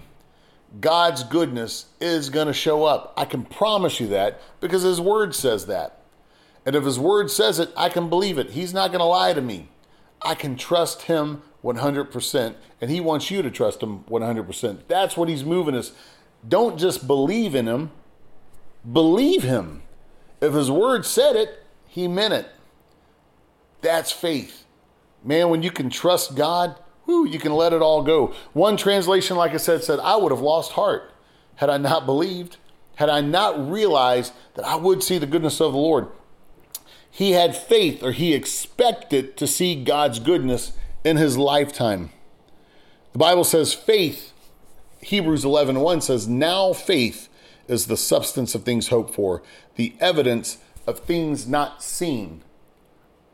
God's 0.80 1.24
goodness 1.24 1.88
is 2.00 2.30
going 2.30 2.48
to 2.48 2.54
show 2.54 2.86
up. 2.86 3.14
I 3.18 3.26
can 3.26 3.44
promise 3.44 4.00
you 4.00 4.08
that 4.08 4.40
because 4.62 4.84
His 4.84 5.02
Word 5.02 5.34
says 5.34 5.66
that. 5.66 6.02
And 6.66 6.76
if 6.76 6.84
His 6.84 7.00
Word 7.00 7.32
says 7.32 7.60
it, 7.60 7.72
I 7.76 7.90
can 7.90 8.10
believe 8.10 8.38
it. 8.38 8.52
He's 8.52 8.74
not 8.74 8.92
going 8.92 9.00
to 9.00 9.06
lie 9.06 9.34
to 9.34 9.42
me. 9.42 9.70
I 10.22 10.36
can 10.36 10.56
trust 10.56 11.04
Him 11.04 11.42
100%, 11.64 12.56
and 12.82 12.92
He 12.92 13.02
wants 13.02 13.32
you 13.32 13.42
to 13.42 13.50
trust 13.50 13.82
Him 13.82 14.04
100%. 14.04 14.82
That's 14.88 15.18
what 15.18 15.30
He's 15.30 15.44
moving 15.44 15.76
us. 15.76 15.92
Don't 16.48 16.78
just 16.78 17.08
believe 17.08 17.56
in 17.56 17.68
Him, 17.68 17.92
believe 18.90 19.44
Him. 19.44 19.82
If 20.40 20.54
His 20.54 20.70
Word 20.70 21.06
said 21.06 21.36
it, 21.36 21.64
He 21.88 22.08
meant 22.08 22.34
it. 22.34 22.50
That's 23.82 24.12
faith. 24.12 24.66
Man, 25.24 25.50
when 25.50 25.64
you 25.64 25.72
can 25.72 25.90
trust 25.90 26.36
God, 26.36 26.80
whoo, 27.10 27.28
you 27.28 27.40
can 27.40 27.54
let 27.54 27.74
it 27.74 27.82
all 27.82 28.04
go. 28.04 28.36
One 28.54 28.78
translation, 28.78 29.36
like 29.36 29.54
I 29.54 29.58
said, 29.58 29.84
said, 29.84 30.00
I 30.00 30.16
would 30.16 30.32
have 30.32 30.42
lost 30.42 30.74
heart 30.74 31.12
had 31.56 31.70
I 31.70 31.78
not 31.78 32.06
believed, 32.06 32.58
had 32.98 33.10
I 33.10 33.20
not 33.22 33.70
realized 33.70 34.32
that 34.54 34.66
I 34.66 34.76
would 34.76 35.02
see 35.02 35.18
the 35.18 35.26
goodness 35.26 35.60
of 35.60 35.74
the 35.74 35.80
Lord. 35.80 36.08
He 37.10 37.32
had 37.32 37.58
faith 37.58 38.04
or 38.04 38.12
he 38.12 38.36
expected 38.36 39.36
to 39.38 39.48
see 39.48 39.84
God's 39.84 40.20
goodness 40.20 40.74
in 41.04 41.18
his 41.18 41.36
lifetime. 41.36 42.12
The 43.14 43.20
Bible 43.20 43.44
says 43.44 43.74
faith, 43.74 44.32
Hebrews 45.02 45.44
11 45.44 45.80
1 45.80 46.02
says, 46.02 46.28
Now 46.28 46.74
faith 46.74 47.28
is 47.68 47.88
the 47.88 47.98
substance 47.98 48.54
of 48.54 48.64
things 48.64 48.90
hoped 48.90 49.16
for, 49.16 49.42
the 49.78 49.96
evidence 50.00 50.60
of 50.86 51.00
things 51.00 51.48
not 51.48 51.82
seen. 51.82 52.44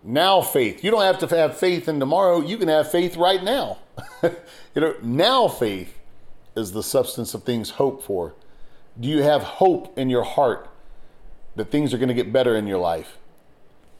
Now 0.06 0.42
faith. 0.42 0.84
You 0.84 0.92
don't 0.92 1.02
have 1.02 1.18
to 1.20 1.36
have 1.36 1.58
faith 1.58 1.90
in 1.90 2.00
tomorrow. 2.00 2.40
You 2.40 2.58
can 2.58 2.68
have 2.68 2.92
faith 2.92 3.18
right 3.18 3.44
now. 3.44 3.80
you 4.24 4.32
know, 4.76 4.94
now 5.02 5.48
faith 5.48 5.98
is 6.56 6.74
the 6.74 6.84
substance 6.84 7.34
of 7.34 7.44
things 7.44 7.72
hoped 7.72 8.04
for. 8.04 8.36
Do 9.00 9.08
you 9.08 9.24
have 9.24 9.42
hope 9.42 9.98
in 9.98 10.12
your 10.12 10.24
heart 10.24 10.70
that 11.56 11.72
things 11.72 11.92
are 11.92 11.98
going 11.98 12.10
to 12.10 12.14
get 12.14 12.32
better 12.32 12.56
in 12.56 12.68
your 12.68 12.78
life? 12.78 13.18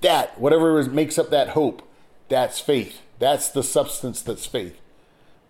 That, 0.02 0.40
whatever 0.40 0.82
makes 0.84 1.18
up 1.18 1.32
that 1.32 1.50
hope, 1.50 1.82
that's 2.30 2.60
faith. 2.60 3.02
That's 3.18 3.50
the 3.50 3.64
substance 3.64 4.22
that's 4.22 4.46
faith. 4.46 4.80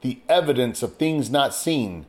The 0.02 0.20
evidence 0.30 0.82
of 0.82 0.96
things 0.96 1.30
not 1.30 1.54
seen. 1.54 2.06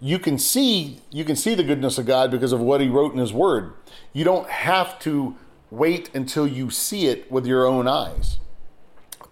You 0.00 0.18
can 0.18 0.38
see 0.38 1.00
you 1.10 1.24
can 1.24 1.36
see 1.36 1.54
the 1.54 1.62
goodness 1.62 1.98
of 1.98 2.06
God 2.06 2.30
because 2.30 2.52
of 2.52 2.60
what 2.60 2.80
he 2.80 2.88
wrote 2.88 3.12
in 3.12 3.18
his 3.18 3.32
word. 3.32 3.74
You 4.12 4.24
don't 4.24 4.48
have 4.48 4.98
to 5.00 5.36
wait 5.76 6.10
until 6.14 6.46
you 6.46 6.70
see 6.70 7.06
it 7.06 7.30
with 7.30 7.46
your 7.46 7.66
own 7.66 7.88
eyes. 7.88 8.38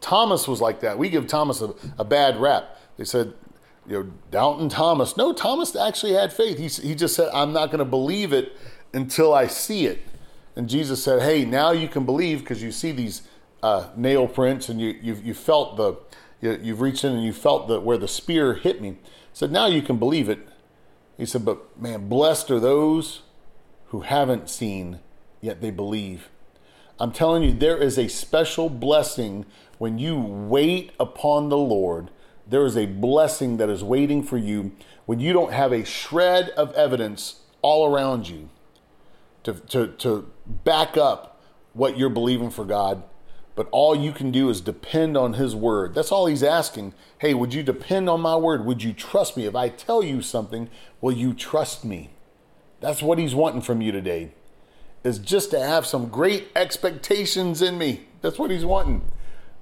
Thomas 0.00 0.49
was 0.49 0.61
like 0.61 0.80
that. 0.80 0.99
We 0.99 1.08
give 1.08 1.26
Thomas 1.26 1.62
a, 1.62 1.75
a 1.99 2.04
bad 2.04 2.37
rap. 2.37 2.76
They 2.96 3.04
said, 3.04 3.34
you 3.87 4.02
know, 4.02 4.12
Doubting 4.30 4.68
Thomas. 4.68 5.16
No, 5.16 5.32
Thomas 5.32 5.75
actually 5.75 6.12
had 6.12 6.32
faith. 6.32 6.58
He, 6.58 6.88
he 6.88 6.94
just 6.94 7.14
said, 7.14 7.30
I'm 7.32 7.52
not 7.52 7.66
going 7.66 7.78
to 7.78 7.84
believe 7.84 8.32
it 8.32 8.56
until 8.92 9.32
I 9.32 9.46
see 9.46 9.87
it. 9.87 10.00
And 10.54 10.68
Jesus 10.68 11.02
said, 11.02 11.22
Hey, 11.22 11.44
now 11.44 11.70
you 11.70 11.88
can 11.88 12.04
believe 12.04 12.40
because 12.40 12.62
you 12.62 12.72
see 12.72 12.92
these 12.92 13.22
uh, 13.62 13.88
nail 13.96 14.28
prints 14.28 14.68
and 14.68 14.80
you, 14.80 14.96
you've, 15.00 15.25
you 15.25 15.34
felt 15.34 15.76
the, 15.76 15.96
you, 16.40 16.58
you've 16.62 16.80
reached 16.80 17.04
in 17.04 17.12
and 17.12 17.25
you 17.25 17.32
felt 17.32 17.68
the, 17.68 17.80
where 17.80 17.96
the 17.96 18.08
spear 18.08 18.54
hit 18.54 18.80
me. 18.80 18.90
He 18.90 18.96
said, 19.32 19.50
Now 19.50 19.66
you 19.66 19.82
can 19.82 19.99
believe 19.99 20.28
it. 20.28 20.46
He 21.16 21.26
said, 21.26 21.44
But 21.44 21.80
man, 21.80 22.08
blessed 22.08 22.50
are 22.50 22.61
those 22.61 23.22
who 23.87 24.00
haven't 24.00 24.50
seen, 24.50 25.00
yet 25.40 25.61
they 25.61 25.70
believe. 25.70 26.28
I'm 27.02 27.11
telling 27.11 27.42
you, 27.42 27.52
there 27.52 27.76
is 27.76 27.99
a 27.99 28.06
special 28.06 28.68
blessing 28.71 29.44
when 29.78 29.99
you 29.99 30.16
wait 30.16 30.92
upon 31.00 31.49
the 31.49 31.59
Lord. 31.59 32.12
There 32.49 32.64
is 32.64 32.76
a 32.76 32.87
blessing 32.87 33.56
that 33.56 33.68
is 33.68 33.82
waiting 33.82 34.23
for 34.23 34.38
you 34.38 34.71
when 35.04 35.18
you 35.18 35.32
don't 35.32 35.52
have 35.52 35.73
a 35.73 35.85
shred 35.85 36.50
of 36.50 36.73
evidence 36.75 37.40
all 37.61 37.92
around 37.92 38.28
you 38.28 38.50
to, 39.42 39.54
to, 39.54 39.88
to 39.88 40.30
back 40.47 40.97
up 40.97 41.42
what 41.73 41.99
you're 41.99 42.09
believing 42.09 42.50
for 42.50 42.64
God. 42.64 43.02
But 43.56 43.68
all 43.73 43.97
you 43.97 44.12
can 44.12 44.30
do 44.30 44.49
is 44.49 44.61
depend 44.61 45.16
on 45.16 45.32
His 45.32 45.56
word. 45.56 45.97
That's 45.97 46.12
all 46.12 46.26
He's 46.26 46.44
asking. 46.44 46.94
Hey, 47.18 47.35
would 47.35 47.52
you 47.52 47.64
depend 47.64 48.09
on 48.09 48.21
my 48.21 48.37
word? 48.37 48.64
Would 48.64 48.85
you 48.85 48.92
trust 48.92 49.37
me? 49.37 49.44
If 49.47 49.56
I 49.56 49.71
tell 49.71 50.04
you 50.04 50.23
something, 50.23 50.71
will 51.00 51.11
you 51.11 51.35
trust 51.35 51.85
me? 51.85 52.11
That's 52.78 53.02
what 53.02 53.18
He's 53.18 53.35
wanting 53.35 53.62
from 53.62 53.80
you 53.80 53.90
today, 53.90 54.35
is 55.04 55.18
just 55.18 55.50
to 55.50 55.61
have 55.61 55.87
some 55.87 56.09
great 56.09 56.49
expectations 56.54 57.62
in 57.62 57.78
me. 57.78 58.06
That's 58.21 58.38
what 58.38 58.50
He's 58.50 58.64
wanting. 58.64 59.02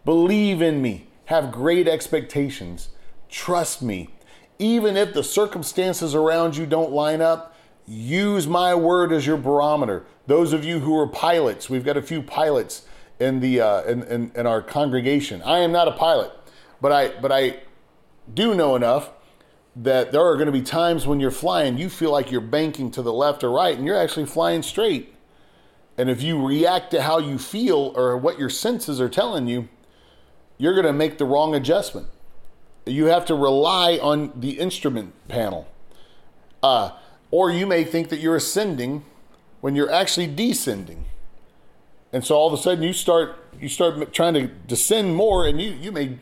Believe 0.05 0.63
in 0.63 0.81
me, 0.83 1.09
have 1.27 1.53
great 1.53 1.89
expectations, 1.89 2.89
trust 3.29 3.83
me. 3.83 4.11
Even 4.59 4.97
if 4.97 5.15
the 5.15 5.25
circumstances 5.25 6.15
around 6.15 6.57
you 6.57 6.67
don't 6.67 6.93
line 6.93 7.23
up, 7.23 7.57
use 7.87 8.47
my 8.47 8.75
word 8.75 9.13
as 9.13 9.27
your 9.27 9.37
barometer. 9.37 10.05
Those 10.27 10.53
of 10.53 10.65
you 10.65 10.81
who 10.81 10.99
are 10.99 11.07
pilots, 11.07 11.71
we've 11.71 11.85
got 11.85 11.97
a 11.97 12.03
few 12.03 12.23
pilots 12.23 12.87
in 13.19 13.41
the 13.41 13.61
uh, 13.61 13.83
in, 13.83 14.03
in, 14.05 14.33
in 14.35 14.47
our 14.47 14.63
congregation. 14.63 15.43
I 15.43 15.59
am 15.59 15.73
not 15.73 15.89
a 15.89 15.93
pilot, 15.93 16.33
but 16.81 16.93
I 16.93 17.09
but 17.21 17.33
I 17.33 17.61
do 18.33 18.55
know 18.55 18.77
enough 18.77 19.11
that 19.77 20.13
there 20.13 20.23
are 20.23 20.35
going 20.35 20.47
to 20.47 20.53
be 20.53 20.63
times 20.63 21.07
when 21.07 21.21
you're 21.21 21.31
flying, 21.31 21.79
you 21.79 21.89
feel 21.89 22.11
like 22.11 22.31
you're 22.31 22.41
banking 22.41 22.91
to 22.91 23.03
the 23.03 23.13
left 23.13 23.45
or 23.45 23.51
right, 23.51 23.77
and 23.77 23.87
you're 23.87 23.97
actually 23.97 24.27
flying 24.27 24.63
straight. 24.63 25.15
And 25.99 26.09
if 26.09 26.23
you 26.23 26.45
react 26.45 26.91
to 26.93 27.03
how 27.03 27.19
you 27.19 27.39
feel 27.39 27.93
or 27.95 28.17
what 28.17 28.39
your 28.39 28.49
senses 28.49 29.01
are 29.01 29.09
telling 29.09 29.47
you, 29.47 29.69
you're 30.57 30.75
going 30.75 30.87
to 30.87 30.93
make 30.93 31.19
the 31.19 31.25
wrong 31.25 31.55
adjustment. 31.55 32.07
You 32.87 33.07
have 33.07 33.25
to 33.27 33.35
rely 33.35 33.99
on 33.99 34.33
the 34.35 34.59
instrument 34.59 35.15
panel. 35.29 35.69
Uh, 36.63 36.93
or 37.31 37.51
you 37.51 37.67
may 37.67 37.85
think 37.85 38.09
that 38.09 38.21
you're 38.21 38.37
ascending 38.37 39.05
when 39.61 39.75
you're 39.75 39.93
actually 39.93 40.27
descending. 40.27 41.05
And 42.13 42.25
so 42.25 42.35
all 42.35 42.53
of 42.53 42.59
a 42.59 42.63
sudden 42.63 42.83
you 42.83 42.93
start 42.93 43.37
you 43.61 43.69
start 43.69 44.13
trying 44.13 44.35
to 44.35 44.47
descend 44.47 45.15
more 45.15 45.47
and 45.47 45.61
you 45.61 45.71
you 45.71 45.93
may 45.93 46.19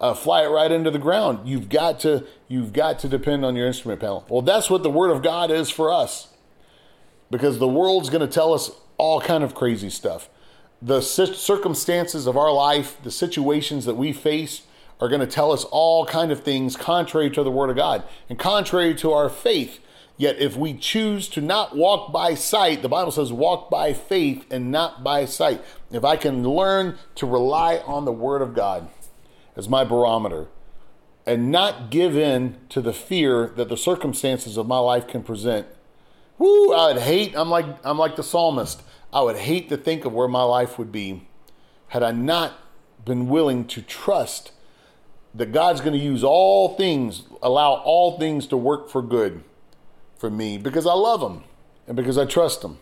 uh, 0.00 0.14
fly 0.14 0.42
it 0.42 0.48
right 0.48 0.70
into 0.70 0.90
the 0.90 0.98
ground. 0.98 1.48
You've 1.48 1.68
got 1.68 2.00
to 2.00 2.26
you've 2.48 2.72
got 2.72 2.98
to 3.00 3.08
depend 3.08 3.44
on 3.44 3.56
your 3.56 3.66
instrument 3.66 4.00
panel. 4.00 4.26
Well, 4.28 4.42
that's 4.42 4.68
what 4.68 4.82
the 4.82 4.90
word 4.90 5.10
of 5.10 5.22
God 5.22 5.50
is 5.50 5.70
for 5.70 5.92
us. 5.92 6.28
Because 7.30 7.58
the 7.58 7.68
world's 7.68 8.10
going 8.10 8.26
to 8.26 8.32
tell 8.32 8.54
us 8.54 8.70
all 8.98 9.20
kind 9.20 9.42
of 9.44 9.54
crazy 9.54 9.90
stuff. 9.90 10.28
The 10.80 11.00
circumstances 11.00 12.26
of 12.26 12.36
our 12.36 12.52
life, 12.52 12.98
the 13.02 13.10
situations 13.10 13.84
that 13.86 13.96
we 13.96 14.12
face 14.12 14.62
are 15.00 15.08
going 15.08 15.20
to 15.20 15.26
tell 15.26 15.52
us 15.52 15.64
all 15.64 16.06
kind 16.06 16.30
of 16.30 16.42
things 16.42 16.76
contrary 16.76 17.30
to 17.30 17.42
the 17.42 17.50
word 17.50 17.70
of 17.70 17.76
God 17.76 18.02
and 18.28 18.38
contrary 18.38 18.94
to 18.96 19.12
our 19.12 19.28
faith 19.28 19.80
Yet 20.18 20.38
if 20.38 20.56
we 20.56 20.74
choose 20.74 21.28
to 21.30 21.40
not 21.40 21.76
walk 21.76 22.10
by 22.10 22.34
sight, 22.34 22.82
the 22.82 22.88
Bible 22.88 23.12
says 23.12 23.32
walk 23.32 23.68
by 23.68 23.92
faith 23.92 24.46
and 24.50 24.70
not 24.70 25.04
by 25.04 25.26
sight. 25.26 25.62
If 25.90 26.04
I 26.04 26.16
can 26.16 26.42
learn 26.42 26.96
to 27.16 27.26
rely 27.26 27.78
on 27.78 28.04
the 28.04 28.12
Word 28.12 28.40
of 28.40 28.54
God 28.54 28.88
as 29.56 29.68
my 29.68 29.84
barometer 29.84 30.48
and 31.26 31.50
not 31.50 31.90
give 31.90 32.16
in 32.16 32.56
to 32.70 32.80
the 32.80 32.92
fear 32.92 33.48
that 33.56 33.68
the 33.68 33.76
circumstances 33.76 34.56
of 34.56 34.66
my 34.66 34.78
life 34.78 35.06
can 35.06 35.22
present, 35.22 35.66
whoo, 36.38 36.72
I 36.72 36.92
would 36.92 37.02
hate, 37.02 37.34
I'm 37.36 37.50
like, 37.50 37.66
I'm 37.84 37.98
like 37.98 38.16
the 38.16 38.22
psalmist. 38.22 38.82
I 39.12 39.22
would 39.22 39.36
hate 39.36 39.68
to 39.70 39.76
think 39.76 40.04
of 40.04 40.12
where 40.12 40.28
my 40.28 40.42
life 40.42 40.78
would 40.78 40.92
be 40.92 41.26
had 41.88 42.02
I 42.02 42.12
not 42.12 42.54
been 43.04 43.28
willing 43.28 43.66
to 43.68 43.82
trust 43.82 44.52
that 45.34 45.52
God's 45.52 45.80
going 45.80 45.92
to 45.92 46.04
use 46.04 46.24
all 46.24 46.74
things, 46.76 47.24
allow 47.42 47.74
all 47.74 48.18
things 48.18 48.46
to 48.48 48.56
work 48.56 48.88
for 48.90 49.02
good 49.02 49.44
for 50.16 50.30
me 50.30 50.58
because 50.58 50.86
I 50.86 50.94
love 50.94 51.20
him 51.20 51.44
and 51.86 51.96
because 51.96 52.18
I 52.18 52.24
trust 52.24 52.64
him. 52.64 52.78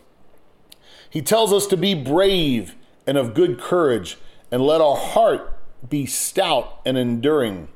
He 1.09 1.21
tells 1.21 1.53
us 1.53 1.67
to 1.67 1.77
be 1.77 1.93
brave 1.93 2.75
and 3.05 3.17
of 3.17 3.33
good 3.33 3.59
courage 3.59 4.17
and 4.51 4.61
let 4.61 4.81
our 4.81 4.95
heart 4.95 5.57
be 5.87 6.05
stout 6.05 6.81
and 6.85 6.97
enduring. 6.97 7.67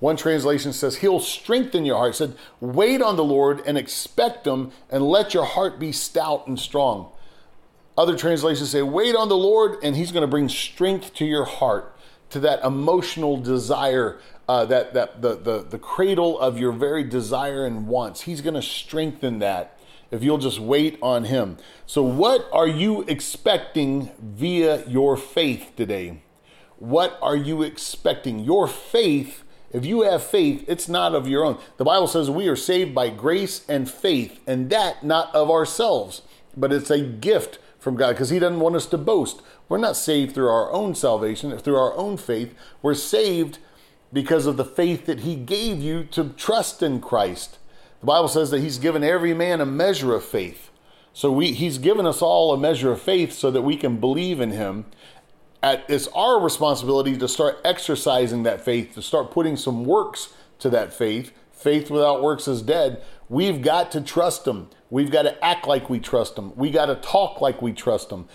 One 0.00 0.16
translation 0.16 0.72
says, 0.72 0.96
He'll 0.96 1.20
strengthen 1.20 1.84
your 1.84 1.96
heart. 1.96 2.10
It 2.10 2.16
said, 2.16 2.36
Wait 2.60 3.02
on 3.02 3.16
the 3.16 3.24
Lord 3.24 3.60
and 3.66 3.76
expect 3.76 4.46
Him 4.46 4.70
and 4.90 5.08
let 5.08 5.34
your 5.34 5.44
heart 5.44 5.78
be 5.78 5.92
stout 5.92 6.46
and 6.46 6.58
strong. 6.58 7.10
Other 7.96 8.16
translations 8.16 8.70
say, 8.70 8.82
Wait 8.82 9.16
on 9.16 9.28
the 9.28 9.36
Lord 9.36 9.78
and 9.82 9.96
He's 9.96 10.12
going 10.12 10.22
to 10.22 10.28
bring 10.28 10.48
strength 10.48 11.14
to 11.14 11.24
your 11.24 11.44
heart, 11.44 11.96
to 12.30 12.40
that 12.40 12.62
emotional 12.64 13.36
desire 13.36 14.18
uh, 14.48 14.64
that 14.64 14.94
that 14.94 15.20
the, 15.20 15.36
the 15.36 15.58
the 15.62 15.78
cradle 15.78 16.38
of 16.38 16.58
your 16.58 16.72
very 16.72 17.04
desire 17.04 17.66
and 17.66 17.86
wants. 17.86 18.22
He's 18.22 18.40
going 18.40 18.54
to 18.54 18.62
strengthen 18.62 19.40
that 19.40 19.78
if 20.10 20.22
you'll 20.22 20.38
just 20.38 20.58
wait 20.58 20.98
on 21.02 21.24
Him. 21.24 21.58
So, 21.86 22.02
what 22.02 22.48
are 22.52 22.66
you 22.66 23.02
expecting 23.02 24.10
via 24.18 24.86
your 24.86 25.16
faith 25.16 25.72
today? 25.76 26.22
What 26.78 27.18
are 27.20 27.36
you 27.36 27.62
expecting? 27.62 28.40
Your 28.40 28.66
faith. 28.66 29.44
If 29.72 29.84
you 29.84 30.02
have 30.02 30.22
faith, 30.22 30.64
it's 30.66 30.88
not 30.88 31.14
of 31.14 31.28
your 31.28 31.44
own. 31.44 31.58
The 31.76 31.84
Bible 31.84 32.06
says 32.06 32.30
we 32.30 32.48
are 32.48 32.56
saved 32.56 32.94
by 32.94 33.10
grace 33.10 33.64
and 33.68 33.90
faith, 33.90 34.40
and 34.46 34.70
that 34.70 35.04
not 35.04 35.34
of 35.34 35.50
ourselves, 35.50 36.22
but 36.56 36.72
it's 36.72 36.90
a 36.90 37.00
gift 37.00 37.58
from 37.78 37.96
God 37.96 38.12
because 38.12 38.30
He 38.30 38.38
doesn't 38.38 38.60
want 38.60 38.76
us 38.76 38.86
to 38.86 38.98
boast. 38.98 39.42
We're 39.68 39.78
not 39.78 39.96
saved 39.96 40.34
through 40.34 40.48
our 40.48 40.72
own 40.72 40.94
salvation, 40.94 41.56
through 41.58 41.76
our 41.76 41.94
own 41.94 42.16
faith. 42.16 42.54
We're 42.80 42.94
saved 42.94 43.58
because 44.12 44.46
of 44.46 44.56
the 44.56 44.64
faith 44.64 45.06
that 45.06 45.20
he 45.20 45.34
gave 45.34 45.80
you 45.80 46.04
to 46.04 46.30
trust 46.30 46.82
in 46.82 47.00
Christ. 47.00 47.58
The 48.00 48.06
Bible 48.06 48.28
says 48.28 48.50
that 48.50 48.60
he's 48.60 48.78
given 48.78 49.04
every 49.04 49.34
man 49.34 49.60
a 49.60 49.66
measure 49.66 50.14
of 50.14 50.24
faith. 50.24 50.70
So 51.12 51.32
we, 51.32 51.52
he's 51.52 51.78
given 51.78 52.06
us 52.06 52.22
all 52.22 52.52
a 52.52 52.58
measure 52.58 52.92
of 52.92 53.02
faith 53.02 53.32
so 53.32 53.50
that 53.50 53.62
we 53.62 53.76
can 53.76 53.96
believe 53.98 54.40
in 54.40 54.50
him. 54.52 54.86
At, 55.62 55.84
it's 55.88 56.06
our 56.08 56.40
responsibility 56.40 57.16
to 57.16 57.28
start 57.28 57.58
exercising 57.64 58.44
that 58.44 58.60
faith, 58.64 58.94
to 58.94 59.02
start 59.02 59.30
putting 59.30 59.56
some 59.56 59.84
works 59.84 60.32
to 60.60 60.70
that 60.70 60.92
faith. 60.92 61.32
Faith 61.52 61.90
without 61.90 62.22
works 62.22 62.46
is 62.46 62.62
dead. 62.62 63.02
We've 63.28 63.60
got 63.60 63.90
to 63.92 64.00
trust 64.00 64.46
him. 64.46 64.68
We've 64.90 65.10
got 65.10 65.22
to 65.22 65.44
act 65.44 65.66
like 65.66 65.90
we 65.90 65.98
trust 65.98 66.38
him. 66.38 66.56
We 66.56 66.70
got 66.70 66.86
to 66.86 66.94
talk 66.94 67.40
like 67.40 67.60
we 67.60 67.72
trust 67.72 68.10
him. 68.10 68.26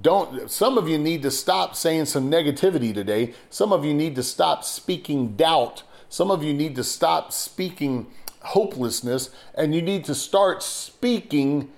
don't 0.00 0.50
some 0.50 0.78
of 0.78 0.88
you 0.88 0.96
need 0.96 1.22
to 1.22 1.30
stop 1.30 1.74
saying 1.74 2.06
some 2.06 2.30
negativity 2.30 2.94
today. 2.94 3.34
Some 3.50 3.72
of 3.72 3.84
you 3.84 3.92
need 3.92 4.14
to 4.14 4.22
stop 4.22 4.64
speaking 4.64 5.36
doubt. 5.36 5.82
Some 6.08 6.30
of 6.30 6.44
you 6.44 6.54
need 6.54 6.76
to 6.76 6.84
stop 6.84 7.32
speaking 7.32 8.06
hopelessness 8.40 9.30
and 9.54 9.74
you 9.74 9.82
need 9.82 10.04
to 10.04 10.14
start 10.14 10.62
speaking 10.62 11.70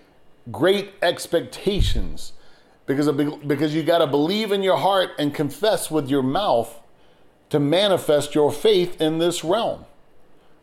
great 0.50 0.92
expectations 1.02 2.32
because 2.87 3.07
of, 3.07 3.17
because 3.47 3.75
you 3.75 3.83
got 3.83 3.99
to 3.99 4.07
believe 4.07 4.53
in 4.53 4.62
your 4.62 4.77
heart 4.77 5.11
and 5.19 5.35
confess 5.35 5.91
with 5.91 6.09
your 6.09 6.23
mouth 6.23 6.81
to 7.51 7.61
manifest 7.61 8.35
your 8.35 8.51
faith 8.51 9.01
in 9.01 9.19
this 9.19 9.45
realm. 9.45 9.85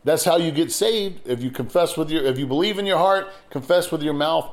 That's 0.04 0.24
how 0.24 0.36
you 0.36 0.50
get 0.50 0.72
saved. 0.72 1.26
If 1.26 1.42
you 1.42 1.50
confess 1.50 1.96
with 1.96 2.10
your 2.10 2.24
if 2.24 2.38
you 2.38 2.46
believe 2.46 2.78
in 2.78 2.86
your 2.86 2.98
heart, 2.98 3.30
confess 3.50 3.92
with 3.92 4.02
your 4.02 4.14
mouth 4.14 4.50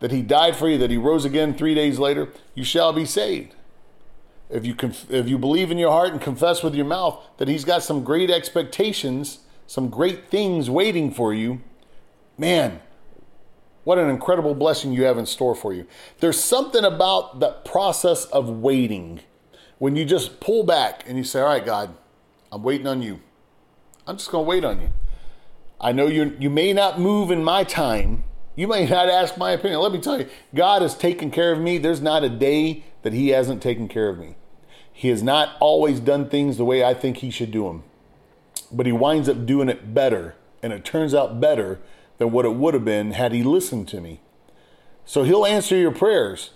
that 0.00 0.10
he 0.10 0.22
died 0.22 0.56
for 0.56 0.68
you, 0.68 0.78
that 0.78 0.90
he 0.90 0.96
rose 0.96 1.24
again 1.24 1.54
3 1.54 1.74
days 1.74 1.98
later, 1.98 2.28
you 2.54 2.64
shall 2.64 2.92
be 2.92 3.04
saved. 3.04 3.54
If 4.48 4.64
you 4.64 4.74
conf- 4.74 5.10
if 5.10 5.28
you 5.28 5.38
believe 5.38 5.70
in 5.70 5.78
your 5.78 5.90
heart 5.90 6.12
and 6.12 6.20
confess 6.20 6.62
with 6.62 6.74
your 6.74 6.86
mouth 6.86 7.20
that 7.38 7.48
he's 7.48 7.64
got 7.64 7.82
some 7.82 8.04
great 8.04 8.30
expectations, 8.30 9.40
some 9.66 9.88
great 9.88 10.28
things 10.28 10.70
waiting 10.70 11.10
for 11.10 11.34
you, 11.34 11.60
man, 12.38 12.80
what 13.86 13.98
an 13.98 14.10
incredible 14.10 14.56
blessing 14.56 14.92
you 14.92 15.04
have 15.04 15.16
in 15.16 15.24
store 15.24 15.54
for 15.54 15.72
you. 15.72 15.86
There's 16.18 16.42
something 16.42 16.84
about 16.84 17.38
the 17.38 17.50
process 17.50 18.24
of 18.24 18.48
waiting 18.48 19.20
when 19.78 19.94
you 19.94 20.04
just 20.04 20.40
pull 20.40 20.64
back 20.64 21.04
and 21.06 21.16
you 21.16 21.22
say, 21.22 21.40
All 21.40 21.46
right, 21.46 21.64
God, 21.64 21.94
I'm 22.50 22.64
waiting 22.64 22.88
on 22.88 23.00
you. 23.00 23.20
I'm 24.04 24.16
just 24.16 24.32
going 24.32 24.44
to 24.44 24.48
wait 24.48 24.64
on 24.64 24.80
you. 24.80 24.88
I 25.80 25.92
know 25.92 26.08
you 26.08 26.36
you 26.40 26.50
may 26.50 26.72
not 26.72 26.98
move 26.98 27.30
in 27.30 27.44
my 27.44 27.62
time. 27.62 28.24
You 28.56 28.66
may 28.66 28.88
not 28.88 29.08
ask 29.08 29.38
my 29.38 29.52
opinion. 29.52 29.78
Let 29.78 29.92
me 29.92 30.00
tell 30.00 30.18
you, 30.18 30.28
God 30.52 30.82
has 30.82 30.98
taken 30.98 31.30
care 31.30 31.52
of 31.52 31.60
me. 31.60 31.78
There's 31.78 32.00
not 32.00 32.24
a 32.24 32.28
day 32.28 32.82
that 33.02 33.12
He 33.12 33.28
hasn't 33.28 33.62
taken 33.62 33.86
care 33.86 34.08
of 34.08 34.18
me. 34.18 34.34
He 34.92 35.10
has 35.10 35.22
not 35.22 35.56
always 35.60 36.00
done 36.00 36.28
things 36.28 36.56
the 36.56 36.64
way 36.64 36.82
I 36.82 36.92
think 36.92 37.18
He 37.18 37.30
should 37.30 37.52
do 37.52 37.62
them, 37.66 37.84
but 38.72 38.86
He 38.86 38.90
winds 38.90 39.28
up 39.28 39.46
doing 39.46 39.68
it 39.68 39.94
better, 39.94 40.34
and 40.60 40.72
it 40.72 40.84
turns 40.84 41.14
out 41.14 41.40
better 41.40 41.78
than 42.18 42.32
what 42.32 42.44
it 42.44 42.54
would 42.54 42.74
have 42.74 42.84
been 42.84 43.12
had 43.12 43.32
he 43.32 43.42
listened 43.42 43.88
to 43.88 44.00
me. 44.00 44.20
So 45.04 45.22
he'll 45.22 45.46
answer 45.46 45.76
your 45.76 45.92
prayers, 45.92 46.50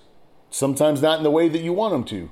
sometimes 0.51 1.01
not 1.01 1.19
in 1.19 1.25
the 1.25 1.31
way 1.31 1.49
that 1.49 1.63
you 1.63 1.73
want 1.73 1.95
him 1.95 2.05
to. 2.05 2.31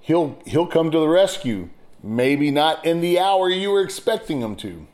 He'll 0.00 0.40
he'll 0.46 0.66
come 0.66 0.90
to 0.90 0.98
the 0.98 1.08
rescue, 1.08 1.68
maybe 2.02 2.50
not 2.50 2.84
in 2.84 3.00
the 3.00 3.18
hour 3.18 3.48
you 3.48 3.70
were 3.70 3.82
expecting 3.82 4.40
him 4.40 4.56
to. 4.56 4.86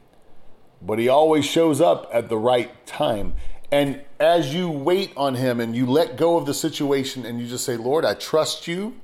But 0.82 0.98
he 0.98 1.08
always 1.08 1.44
shows 1.44 1.80
up 1.80 2.08
at 2.12 2.28
the 2.28 2.36
right 2.36 2.86
time. 2.86 3.34
And 3.72 4.02
as 4.20 4.54
you 4.54 4.70
wait 4.70 5.12
on 5.16 5.36
him 5.36 5.58
and 5.60 5.75
you 5.75 5.86
let 5.86 6.16
go 6.16 6.36
of 6.36 6.46
the 6.46 6.54
situation 6.54 7.25
and 7.25 7.40
you 7.40 7.46
just 7.46 7.64
say, 7.64 7.76
"Lord, 7.76 8.04
I 8.04 8.14
trust 8.14 8.68
you. 8.68 8.96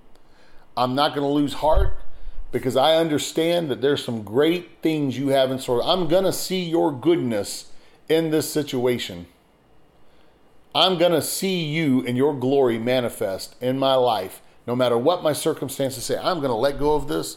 I'm 0.76 0.94
not 0.94 1.14
going 1.14 1.26
to 1.26 1.32
lose 1.32 1.54
heart 1.54 1.98
because 2.50 2.76
I 2.76 2.96
understand 2.96 3.70
that 3.70 3.80
there's 3.80 4.04
some 4.04 4.22
great 4.22 4.82
things 4.82 5.18
you 5.18 5.28
have 5.28 5.50
in 5.50 5.58
store. 5.58 5.82
I'm 5.82 6.08
going 6.08 6.24
to 6.24 6.32
see 6.32 6.62
your 6.62 6.92
goodness 6.92 7.71
in 8.08 8.30
this 8.30 8.50
situation. 8.50 9.26
I'm 10.74 10.96
going 10.98 11.12
to 11.12 11.22
see 11.22 11.64
you 11.64 12.04
and 12.06 12.16
your 12.16 12.34
glory 12.34 12.78
manifest 12.78 13.56
in 13.60 13.78
my 13.78 13.94
life. 13.94 14.40
No 14.66 14.74
matter 14.74 14.96
what 14.96 15.22
my 15.22 15.32
circumstances 15.32 16.04
say, 16.04 16.16
I'm 16.16 16.38
going 16.38 16.50
to 16.50 16.54
let 16.54 16.78
go 16.78 16.94
of 16.94 17.08
this. 17.08 17.36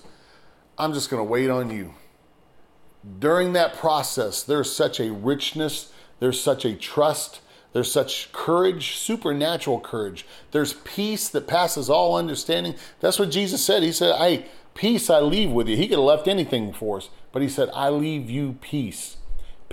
I'm 0.77 0.93
just 0.93 1.09
going 1.09 1.19
to 1.19 1.29
wait 1.29 1.49
on 1.49 1.69
you. 1.69 1.93
During 3.19 3.53
that 3.53 3.75
process, 3.75 4.41
there's 4.43 4.71
such 4.71 4.99
a 4.99 5.11
richness, 5.11 5.91
there's 6.19 6.41
such 6.41 6.65
a 6.65 6.75
trust, 6.75 7.41
there's 7.73 7.91
such 7.91 8.31
courage, 8.31 8.95
supernatural 8.95 9.81
courage. 9.81 10.25
There's 10.51 10.73
peace 10.73 11.27
that 11.27 11.45
passes 11.45 11.89
all 11.89 12.15
understanding. 12.15 12.75
That's 13.01 13.19
what 13.19 13.31
Jesus 13.31 13.65
said. 13.65 13.83
He 13.83 13.91
said, 13.91 14.15
I 14.17 14.45
peace 14.75 15.09
I 15.09 15.19
leave 15.19 15.51
with 15.51 15.67
you. 15.67 15.75
He 15.75 15.89
could 15.89 15.97
have 15.97 16.05
left 16.05 16.29
anything 16.29 16.71
for 16.71 16.97
us, 16.97 17.09
but 17.33 17.41
he 17.41 17.49
said, 17.49 17.69
I 17.73 17.89
leave 17.89 18.29
you 18.29 18.57
peace. 18.61 19.17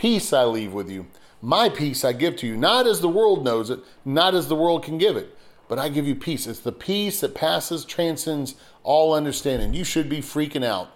Peace 0.02 0.32
I 0.32 0.42
leave 0.42 0.72
with 0.72 0.90
you. 0.90 1.07
My 1.40 1.68
peace 1.68 2.05
I 2.05 2.12
give 2.12 2.35
to 2.38 2.46
you, 2.48 2.57
not 2.57 2.88
as 2.88 3.00
the 3.00 3.09
world 3.09 3.44
knows 3.44 3.70
it, 3.70 3.79
not 4.05 4.35
as 4.35 4.48
the 4.48 4.57
world 4.57 4.83
can 4.83 4.98
give 4.98 5.16
it, 5.16 5.38
but 5.68 5.79
I 5.79 5.90
give 5.90 6.09
you 6.09 6.16
peace. 6.16 6.48
It's 6.48 6.59
the 6.59 6.72
peace 6.72 7.20
that 7.20 7.37
passes, 7.37 7.85
transcends 7.85 8.57
all 8.83 9.14
understanding. 9.14 9.74
You 9.74 9.85
should 9.85 10.09
be 10.09 10.18
freaking 10.18 10.64
out 10.64 10.88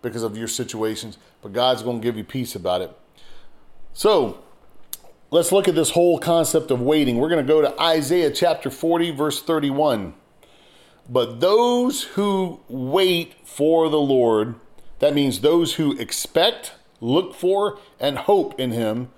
because 0.00 0.22
of 0.22 0.36
your 0.36 0.46
situations, 0.46 1.18
but 1.42 1.52
God's 1.52 1.82
going 1.82 2.00
to 2.00 2.04
give 2.04 2.16
you 2.16 2.22
peace 2.22 2.54
about 2.54 2.82
it. 2.82 2.96
So, 3.94 4.44
let's 5.32 5.50
look 5.50 5.66
at 5.66 5.74
this 5.74 5.90
whole 5.90 6.20
concept 6.20 6.70
of 6.70 6.80
waiting. 6.80 7.16
We're 7.16 7.30
going 7.30 7.44
to 7.44 7.52
go 7.52 7.62
to 7.62 7.82
Isaiah 7.82 8.30
chapter 8.30 8.70
40, 8.70 9.10
verse 9.10 9.42
31. 9.42 10.14
But 11.08 11.40
those 11.40 12.04
who 12.04 12.60
wait 12.68 13.34
for 13.42 13.88
the 13.88 13.98
Lord, 13.98 14.54
that 15.00 15.14
means 15.14 15.40
those 15.40 15.74
who 15.74 15.98
expect, 15.98 16.74
look 17.02 17.34
for, 17.34 17.78
and 18.00 18.16
hope 18.16 18.58
in 18.58 18.70
him 18.70 19.10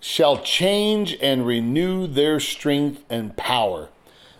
shall 0.00 0.38
change 0.38 1.16
and 1.20 1.46
renew 1.46 2.06
their 2.06 2.38
strength 2.38 3.04
and 3.10 3.36
power. 3.36 3.88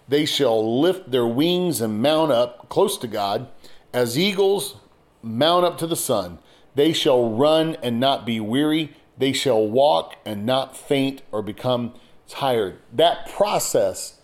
They 0.06 0.24
shall 0.24 0.80
lift 0.80 1.10
their 1.10 1.26
wings 1.26 1.80
and 1.80 2.02
mount 2.02 2.30
up 2.30 2.68
close 2.68 2.96
to 2.98 3.08
God 3.08 3.48
as 3.92 4.18
eagles 4.18 4.76
mount 5.22 5.64
up 5.64 5.78
to 5.78 5.86
the 5.86 5.96
sun. 5.96 6.38
They 6.74 6.92
shall 6.92 7.30
run 7.30 7.76
and 7.82 7.98
not 7.98 8.26
be 8.26 8.40
weary. 8.40 8.94
They 9.16 9.32
shall 9.32 9.66
walk 9.66 10.16
and 10.24 10.44
not 10.44 10.76
faint 10.76 11.22
or 11.32 11.42
become 11.42 11.94
tired. 12.28 12.78
That 12.92 13.28
process 13.30 14.20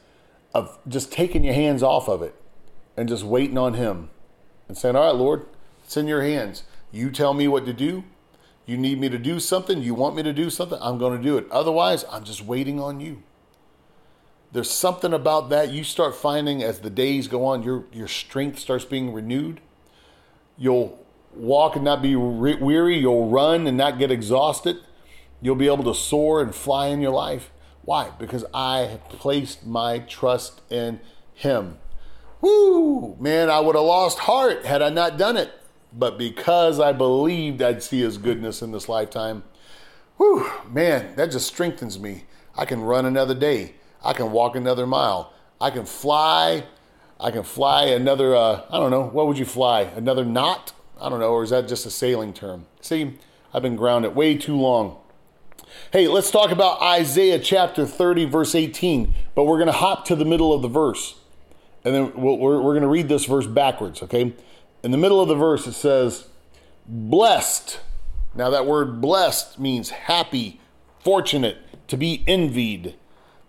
of 0.55 0.79
just 0.87 1.13
taking 1.13 1.45
your 1.45 1.55
hands 1.55 1.83
off 1.83 2.09
of 2.09 2.23
it 2.23 2.35
and 2.97 3.09
just 3.09 3.25
waiting 3.25 3.57
on 3.57 3.75
Him 3.75 4.11
and 4.69 4.77
saying, 4.77 4.97
All 4.97 5.07
right, 5.07 5.15
Lord, 5.15 5.47
it's 5.85 5.97
in 5.97 6.07
your 6.07 6.23
hands. 6.23 6.65
You 6.93 7.11
tell 7.11 7.35
me 7.35 7.49
what 7.49 7.65
to 7.67 7.73
do. 7.73 8.05
You 8.67 8.77
need 8.77 9.01
me 9.01 9.09
to 9.09 9.19
do 9.19 9.41
something, 9.41 9.83
you 9.83 9.95
want 9.95 10.15
me 10.15 10.23
to 10.23 10.33
do 10.33 10.51
something, 10.51 10.79
I'm 10.81 10.99
going 10.99 11.17
to 11.17 11.23
do 11.23 11.37
it. 11.37 11.47
Otherwise, 11.51 12.05
I'm 12.11 12.25
just 12.25 12.45
waiting 12.45 12.81
on 12.81 13.01
you. 13.01 13.23
There's 14.53 14.71
something 14.71 15.13
about 15.13 15.49
that 15.51 15.71
you 15.71 15.85
start 15.85 16.15
finding 16.15 16.63
as 16.63 16.81
the 16.81 16.91
days 16.91 17.29
go 17.29 17.45
on, 17.47 17.63
your 17.63 17.85
your 17.93 18.09
strength 18.09 18.59
starts 18.59 18.85
being 18.85 19.13
renewed. 19.13 19.61
You'll 20.59 20.99
walk 21.35 21.77
and 21.77 21.85
not 21.85 22.03
be 22.03 22.17
weary, 22.17 22.99
you'll 22.99 23.29
run 23.29 23.67
and 23.67 23.77
not 23.77 23.99
get 23.99 24.11
exhausted. 24.11 24.79
You'll 25.41 25.55
be 25.55 25.69
able 25.69 25.85
to 25.85 25.95
soar 25.95 26.43
and 26.43 26.55
fly 26.55 26.89
in 26.89 27.01
your 27.01 27.13
life. 27.13 27.51
Why? 27.83 28.11
Because 28.19 28.45
I 28.53 28.81
have 28.81 29.09
placed 29.09 29.67
my 29.67 30.01
trust 30.01 30.61
in 30.71 31.01
him. 31.35 31.79
Woo! 32.41 33.17
Man, 33.19 33.49
I 33.51 33.61
would 33.61 33.75
have 33.75 33.85
lost 33.85 34.21
heart 34.21 34.65
had 34.65 34.83
I 34.83 34.91
not 34.91 35.17
done 35.17 35.37
it. 35.37 35.53
But 35.93 36.19
because 36.19 36.79
I 36.79 36.93
believed 36.93 37.63
I'd 37.63 37.83
see 37.83 38.01
his 38.01 38.19
goodness 38.19 38.63
in 38.63 38.73
this 38.73 38.89
lifetime, 38.89 39.43
whew, 40.17 40.51
man, 40.71 41.17
that 41.17 41.31
just 41.31 41.47
strengthens 41.47 41.99
me. 41.99 42.25
I 42.57 42.65
can 42.65 42.81
run 42.81 43.07
another 43.07 43.35
day. 43.35 43.75
I 44.03 44.13
can 44.13 44.33
walk 44.33 44.57
another 44.57 44.87
mile. 44.87 45.33
I 45.61 45.71
can 45.71 45.85
fly. 45.85 46.65
I 47.19 47.31
can 47.31 47.43
fly 47.43 47.85
another, 47.87 48.35
uh, 48.35 48.63
I 48.71 48.79
don't 48.79 48.91
know, 48.91 49.03
what 49.03 49.27
would 49.27 49.39
you 49.39 49.45
fly? 49.45 49.83
Another 49.83 50.25
knot? 50.25 50.73
I 51.01 51.09
don't 51.09 51.21
know, 51.21 51.33
or 51.33 51.43
is 51.43 51.51
that 51.51 51.69
just 51.69 51.85
a 51.85 51.91
sailing 51.91 52.33
term? 52.33 52.67
See, 52.81 53.19
I've 53.53 53.63
been 53.63 53.77
grounded 53.77 54.15
way 54.15 54.37
too 54.37 54.57
long. 54.57 54.99
Hey, 55.93 56.09
let's 56.09 56.31
talk 56.31 56.51
about 56.51 56.81
Isaiah 56.81 57.39
chapter 57.39 57.87
30, 57.87 58.25
verse 58.25 58.55
18, 58.55 59.15
but 59.35 59.45
we're 59.45 59.59
going 59.59 59.67
to 59.67 59.73
hop 59.73 60.07
to 60.07 60.17
the 60.17 60.25
middle 60.25 60.53
of 60.53 60.63
the 60.63 60.69
verse. 60.69 61.17
And 61.85 61.95
then 61.95 62.13
we're, 62.15 62.61
we're 62.61 62.73
going 62.73 62.83
to 62.83 62.89
read 62.89 63.09
this 63.09 63.25
verse 63.25 63.47
backwards, 63.47 64.03
okay? 64.03 64.35
In 64.83 64.91
the 64.91 64.99
middle 64.99 65.21
of 65.21 65.29
the 65.29 65.35
verse, 65.35 65.67
it 65.67 65.73
says, 65.73 66.29
blessed. 66.87 67.81
Now, 68.35 68.51
that 68.51 68.67
word 68.67 69.01
blessed 69.01 69.59
means 69.59 69.91
happy, 69.91 70.61
fortunate, 71.01 71.59
to 71.89 71.97
be 71.97 72.25
envied. 72.27 72.95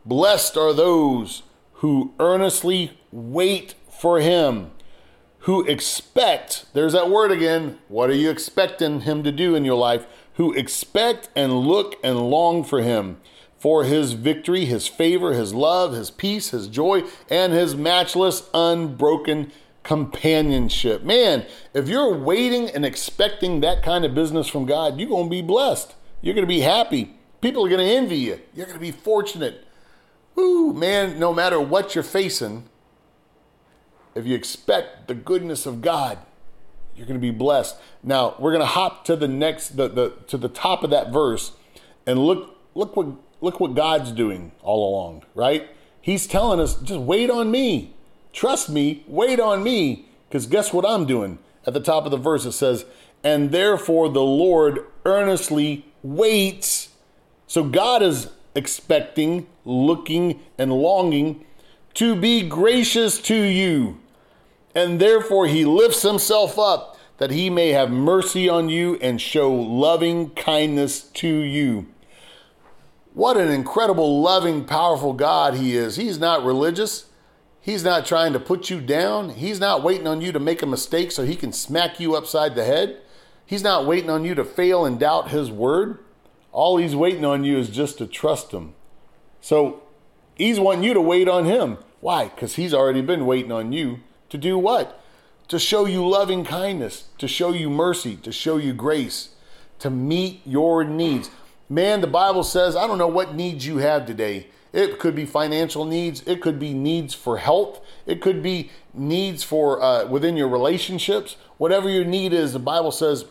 Blessed 0.06 0.58
are 0.58 0.74
those 0.74 1.44
who 1.76 2.14
earnestly 2.20 2.98
wait 3.12 3.76
for 3.90 4.20
him, 4.20 4.72
who 5.40 5.64
expect, 5.66 6.66
there's 6.74 6.94
that 6.94 7.10
word 7.10 7.32
again. 7.32 7.80
What 7.88 8.10
are 8.10 8.16
you 8.16 8.30
expecting 8.30 9.02
him 9.02 9.24
to 9.24 9.32
do 9.32 9.56
in 9.56 9.66
your 9.66 9.76
life? 9.76 10.06
Who 10.36 10.54
expect 10.54 11.30
and 11.36 11.62
look 11.62 11.96
and 12.04 12.30
long 12.30 12.64
for 12.64 12.82
him, 12.82 13.20
for 13.58 13.84
his 13.84 14.14
victory, 14.14 14.66
his 14.66 14.88
favor, 14.88 15.34
his 15.34 15.54
love, 15.54 15.94
his 15.94 16.10
peace, 16.10 16.50
his 16.50 16.68
joy, 16.68 17.04
and 17.30 17.54
his 17.54 17.76
matchless, 17.76 18.50
unbroken 18.54 19.52
companionship. 19.84 21.04
Man, 21.04 21.46
if 21.74 21.88
you're 21.88 22.16
waiting 22.16 22.70
and 22.70 22.86
expecting 22.86 23.62
that 23.62 23.84
kind 23.84 24.06
of 24.06 24.14
business 24.14 24.48
from 24.48 24.66
God, 24.66 25.00
you're 25.00 25.10
going 25.10 25.26
to 25.26 25.30
be 25.30 25.42
blessed. 25.42 25.96
You're 26.22 26.36
going 26.36 26.46
to 26.46 26.54
be 26.54 26.62
happy. 26.62 27.16
People 27.42 27.66
are 27.66 27.70
going 27.70 27.86
to 27.86 27.94
envy 27.94 28.18
you. 28.18 28.40
You're 28.54 28.68
going 28.68 28.78
to 28.78 28.82
be 28.82 28.92
fortunate. 28.92 29.66
Woo, 30.36 30.74
man, 30.74 31.20
no 31.20 31.34
matter 31.34 31.60
what 31.60 31.96
you're 31.96 32.04
facing, 32.04 32.70
if 34.14 34.26
you 34.26 34.36
expect 34.36 35.08
the 35.08 35.16
goodness 35.16 35.66
of 35.66 35.82
God, 35.82 36.20
you're 36.96 37.08
going 37.08 37.20
to 37.20 37.22
be 37.22 37.32
blessed. 37.32 37.78
Now, 38.04 38.36
we're 38.38 38.52
going 38.52 38.62
to 38.62 38.68
hop 38.68 39.06
to 39.06 39.16
the 39.16 39.28
next 39.28 39.78
the, 39.78 39.88
the 39.88 40.10
to 40.28 40.38
the 40.38 40.50
top 40.50 40.84
of 40.84 40.90
that 40.90 41.12
verse 41.12 41.54
and 42.06 42.20
look 42.20 42.58
look 42.76 42.96
what 42.96 43.08
look 43.40 43.60
what 43.60 43.74
God's 43.74 44.12
doing 44.12 44.52
all 44.62 44.90
along, 44.90 45.24
right? 45.34 45.70
He's 46.02 46.28
telling 46.28 46.60
us, 46.60 46.76
just 46.76 47.00
wait 47.00 47.30
on 47.30 47.52
me. 47.52 47.96
Trust 48.34 48.70
me, 48.70 49.04
wait 49.08 49.40
on 49.40 49.64
me. 49.64 50.06
Because 50.28 50.46
guess 50.46 50.72
what 50.72 50.86
I'm 50.86 51.06
doing? 51.06 51.40
At 51.66 51.74
the 51.74 51.80
top 51.80 52.06
of 52.06 52.12
the 52.12 52.18
verse, 52.18 52.46
it 52.46 52.54
says, 52.54 52.86
And 53.24 53.52
therefore 53.52 54.10
the 54.10 54.24
Lord 54.24 54.86
earnestly 55.06 55.86
waits. 56.02 56.90
So 57.48 57.64
God 57.64 58.02
is 58.02 58.30
expecting, 58.56 59.48
looking, 59.66 60.40
and 60.58 60.72
longing 60.72 61.46
to 61.96 62.16
be 62.16 62.48
gracious 62.48 63.22
to 63.24 63.36
you. 63.36 64.00
And 64.74 65.00
therefore 65.00 65.48
he 65.48 65.66
lifts 65.66 66.02
himself 66.02 66.58
up 66.58 66.98
that 67.18 67.32
he 67.32 67.50
may 67.50 67.70
have 67.70 67.92
mercy 67.92 68.48
on 68.50 68.70
you 68.70 68.96
and 69.02 69.22
show 69.22 69.54
loving 69.54 70.32
kindness 70.32 71.02
to 71.02 71.28
you. 71.28 71.88
What 73.14 73.36
an 73.36 73.50
incredible, 73.50 74.22
loving, 74.22 74.64
powerful 74.64 75.14
God 75.14 75.56
He 75.56 75.76
is. 75.76 75.98
He's 75.98 76.18
not 76.18 76.46
religious. 76.46 77.08
He's 77.62 77.84
not 77.84 78.08
trying 78.08 78.34
to 78.34 78.40
put 78.40 78.72
you 78.72 78.82
down. 78.82 79.30
He's 79.30 79.60
not 79.60 79.84
waiting 79.84 80.08
on 80.08 80.20
you 80.20 80.32
to 80.32 80.40
make 80.40 80.64
a 80.64 80.68
mistake 80.68 81.12
so 81.12 81.24
He 81.24 81.36
can 81.36 81.54
smack 81.54 82.00
you 82.00 82.16
upside 82.16 82.56
the 82.56 82.66
head. 82.66 82.98
He's 83.46 83.64
not 83.64 83.86
waiting 83.86 84.10
on 84.10 84.26
you 84.26 84.34
to 84.36 84.44
fail 84.44 84.84
and 84.84 85.00
doubt 85.00 85.30
His 85.30 85.52
word. 85.52 86.00
All 86.52 86.78
He's 86.78 86.96
waiting 86.96 87.24
on 87.24 87.44
you 87.44 87.58
is 87.60 87.70
just 87.70 88.00
to 88.00 88.08
trust 88.08 88.52
Him. 88.52 88.74
So 89.42 89.84
He's 90.36 90.60
wanting 90.60 90.84
you 90.84 90.96
to 90.96 91.02
wait 91.02 91.28
on 91.28 91.46
Him. 91.46 91.78
Why? 92.00 92.30
Because 92.30 92.56
He's 92.56 92.74
already 92.74 93.02
been 93.02 93.28
waiting 93.28 93.52
on 93.52 93.72
you 93.72 94.00
to 94.30 94.40
do 94.40 94.58
what? 94.58 95.00
To 95.50 95.60
show 95.60 95.86
you 95.86 96.08
loving 96.08 96.44
kindness, 96.44 97.10
to 97.20 97.28
show 97.28 97.52
you 97.52 97.70
mercy, 97.70 98.16
to 98.18 98.32
show 98.32 98.58
you 98.58 98.74
grace, 98.74 99.30
to 99.80 99.92
meet 99.92 100.42
your 100.46 100.84
needs. 100.84 101.30
Man, 101.70 102.02
the 102.02 102.08
Bible 102.08 102.44
says, 102.44 102.76
I 102.76 102.88
don't 102.88 102.98
know 102.98 103.08
what 103.08 103.36
needs 103.36 103.68
you 103.68 103.78
have 103.78 104.06
today. 104.06 104.48
It 104.74 105.00
could 105.00 105.16
be 105.16 105.26
financial 105.26 105.86
needs. 105.86 106.22
It 106.26 106.42
could 106.42 106.58
be 106.58 106.74
needs 106.74 107.14
for 107.14 107.38
health. 107.38 107.82
It 108.06 108.22
could 108.22 108.42
be 108.42 108.72
needs 108.94 109.44
for 109.44 109.82
uh, 109.82 110.06
within 110.06 110.38
your 110.38 110.48
relationships. 110.48 111.36
Whatever 111.58 111.90
your 111.90 112.06
need 112.06 112.32
is, 112.32 112.54
the 112.54 112.60
Bible 112.60 112.92
says 112.92 113.26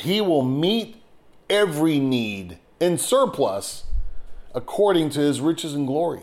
He 0.00 0.20
will 0.20 0.42
meet 0.42 1.00
every 1.48 2.00
need 2.00 2.58
in 2.80 2.98
surplus 2.98 3.84
according 4.54 5.10
to 5.10 5.20
His 5.20 5.40
riches 5.40 5.74
and 5.74 5.86
glory. 5.86 6.22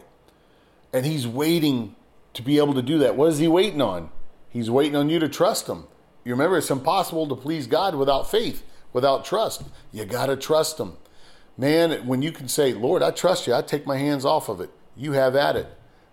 And 0.92 1.06
He's 1.06 1.26
waiting 1.26 1.96
to 2.34 2.42
be 2.42 2.58
able 2.58 2.74
to 2.74 2.82
do 2.82 2.98
that. 3.00 3.16
What 3.16 3.30
is 3.30 3.38
He 3.38 3.48
waiting 3.48 3.82
on? 3.82 4.10
He's 4.50 4.70
waiting 4.70 4.98
on 4.98 5.10
you 5.10 5.20
to 5.20 5.30
trust 5.30 5.68
Him. 5.68 5.86
You 6.26 6.34
remember, 6.34 6.58
it's 6.58 6.70
impossible 6.70 7.28
to 7.30 7.36
please 7.36 7.68
God 7.68 7.96
without 7.96 8.30
faith, 8.30 8.64
without 8.92 9.24
trust. 9.24 9.64
You 9.94 10.04
got 10.04 10.26
to 10.26 10.36
trust 10.36 10.78
Him. 10.78 10.98
Man, 11.62 12.08
when 12.08 12.24
you 12.24 12.32
can 12.32 12.48
say, 12.48 12.74
Lord, 12.74 13.04
I 13.04 13.12
trust 13.12 13.46
you, 13.46 13.54
I 13.54 13.62
take 13.62 13.86
my 13.86 13.96
hands 13.96 14.26
off 14.26 14.50
of 14.50 14.60
it, 14.62 14.72
you 14.96 15.12
have 15.12 15.36
at 15.36 15.56
it. 15.56 15.68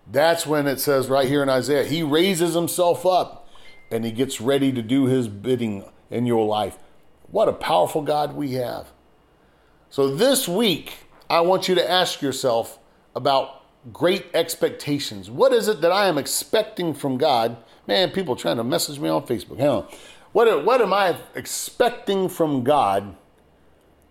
That's 0.06 0.46
when 0.46 0.66
it 0.66 0.78
says 0.78 1.08
right 1.08 1.26
here 1.26 1.42
in 1.42 1.48
Isaiah, 1.48 1.84
he 1.84 2.02
raises 2.02 2.52
himself 2.52 3.06
up 3.06 3.48
and 3.90 4.04
he 4.04 4.12
gets 4.12 4.42
ready 4.42 4.72
to 4.72 4.82
do 4.82 5.06
his 5.06 5.26
bidding 5.26 5.86
in 6.10 6.26
your 6.26 6.44
life. 6.44 6.76
What 7.30 7.48
a 7.48 7.54
powerful 7.54 8.02
God 8.02 8.36
we 8.36 8.52
have. 8.52 8.88
So 9.88 10.14
this 10.14 10.46
week, 10.46 11.06
I 11.30 11.40
want 11.40 11.66
you 11.66 11.74
to 11.76 11.90
ask 11.90 12.20
yourself 12.20 12.78
about 13.16 13.62
great 13.90 14.26
expectations. 14.34 15.30
What 15.30 15.54
is 15.54 15.66
it 15.66 15.80
that 15.80 15.92
I 15.92 16.08
am 16.08 16.18
expecting 16.18 16.92
from 16.92 17.16
God? 17.16 17.56
Man, 17.86 18.10
people 18.10 18.36
trying 18.36 18.58
to 18.58 18.64
message 18.64 19.00
me 19.00 19.08
on 19.08 19.22
Facebook. 19.22 19.56
Hang 19.56 19.68
on. 19.68 19.88
What, 20.32 20.66
what 20.66 20.82
am 20.82 20.92
I 20.92 21.16
expecting 21.34 22.28
from 22.28 22.64
God 22.64 23.16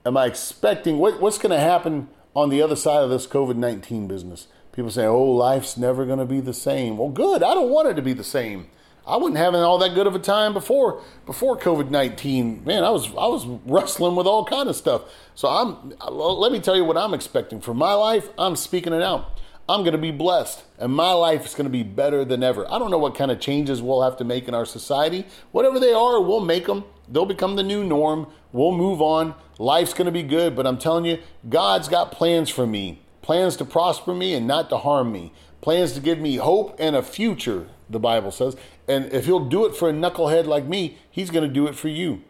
am 0.07 0.17
I 0.17 0.25
expecting? 0.25 0.97
What, 0.97 1.21
what's 1.21 1.37
going 1.37 1.51
to 1.51 1.59
happen 1.59 2.09
on 2.35 2.49
the 2.49 2.61
other 2.61 2.75
side 2.75 3.03
of 3.03 3.09
this 3.09 3.27
COVID 3.27 3.57
19 3.57 4.07
business? 4.07 4.47
People 4.71 4.91
say, 4.91 5.05
oh, 5.05 5.23
life's 5.23 5.77
never 5.77 6.05
going 6.05 6.19
to 6.19 6.25
be 6.25 6.39
the 6.39 6.53
same. 6.53 6.97
Well, 6.97 7.09
good. 7.09 7.43
I 7.43 7.53
don't 7.53 7.69
want 7.69 7.89
it 7.89 7.95
to 7.95 8.01
be 8.01 8.13
the 8.13 8.23
same. 8.23 8.67
I 9.05 9.17
wasn't 9.17 9.37
having 9.37 9.61
all 9.61 9.77
that 9.79 9.95
good 9.95 10.05
of 10.05 10.15
a 10.15 10.19
time 10.19 10.53
before 10.53 11.01
before 11.25 11.57
COVID 11.57 11.89
nineteen. 11.89 12.61
Man, 12.65 12.83
I 12.83 12.89
was 12.89 13.07
I 13.07 13.27
was 13.27 13.45
wrestling 13.65 14.17
with 14.17 14.27
all 14.27 14.43
kind 14.43 14.67
of 14.67 14.75
stuff. 14.75 15.03
So 15.33 15.47
I'm 15.47 15.93
let 16.11 16.51
me 16.51 16.59
tell 16.59 16.75
you 16.75 16.83
what 16.83 16.97
I'm 16.97 17.13
expecting 17.13 17.61
for 17.61 17.73
my 17.73 17.93
life. 17.93 18.27
I'm 18.37 18.57
speaking 18.57 18.91
it 18.91 19.01
out. 19.01 19.39
I'm 19.69 19.81
going 19.81 19.93
to 19.93 19.97
be 19.97 20.11
blessed, 20.11 20.63
and 20.77 20.93
my 20.93 21.13
life 21.13 21.45
is 21.45 21.53
going 21.53 21.67
to 21.67 21.71
be 21.71 21.83
better 21.83 22.25
than 22.25 22.43
ever. 22.43 22.69
I 22.69 22.79
don't 22.79 22.91
know 22.91 22.97
what 22.97 23.15
kind 23.15 23.31
of 23.31 23.39
changes 23.39 23.81
we'll 23.81 24.01
have 24.01 24.17
to 24.17 24.25
make 24.25 24.49
in 24.49 24.53
our 24.53 24.65
society. 24.65 25.25
Whatever 25.53 25.79
they 25.79 25.93
are, 25.93 26.21
we'll 26.21 26.41
make 26.41 26.65
them. 26.65 26.83
They'll 27.09 27.25
become 27.25 27.55
the 27.55 27.63
new 27.63 27.83
norm. 27.83 28.27
We'll 28.51 28.71
move 28.71 29.01
on. 29.01 29.35
Life's 29.59 29.93
going 29.93 30.05
to 30.05 30.11
be 30.11 30.23
good, 30.23 30.55
but 30.55 30.67
I'm 30.67 30.77
telling 30.77 31.05
you, 31.05 31.19
God's 31.49 31.87
got 31.87 32.11
plans 32.11 32.49
for 32.49 32.67
me 32.67 33.01
plans 33.27 33.57
to 33.57 33.65
prosper 33.65 34.13
me 34.13 34.33
and 34.33 34.47
not 34.47 34.69
to 34.69 34.77
harm 34.77 35.11
me, 35.11 35.33
plans 35.59 35.91
to 35.91 35.99
give 35.99 36.17
me 36.17 36.37
hope 36.37 36.73
and 36.79 36.95
a 36.95 37.03
future, 37.03 37.67
the 37.89 37.99
Bible 37.99 38.31
says. 38.31 38.55
And 38.87 39.11
if 39.11 39.25
He'll 39.25 39.49
do 39.49 39.65
it 39.65 39.75
for 39.75 39.89
a 39.89 39.91
knucklehead 39.91 40.45
like 40.45 40.63
me, 40.63 40.97
He's 41.11 41.29
going 41.29 41.45
to 41.45 41.53
do 41.53 41.67
it 41.67 41.75
for 41.75 41.89
you. 41.89 42.23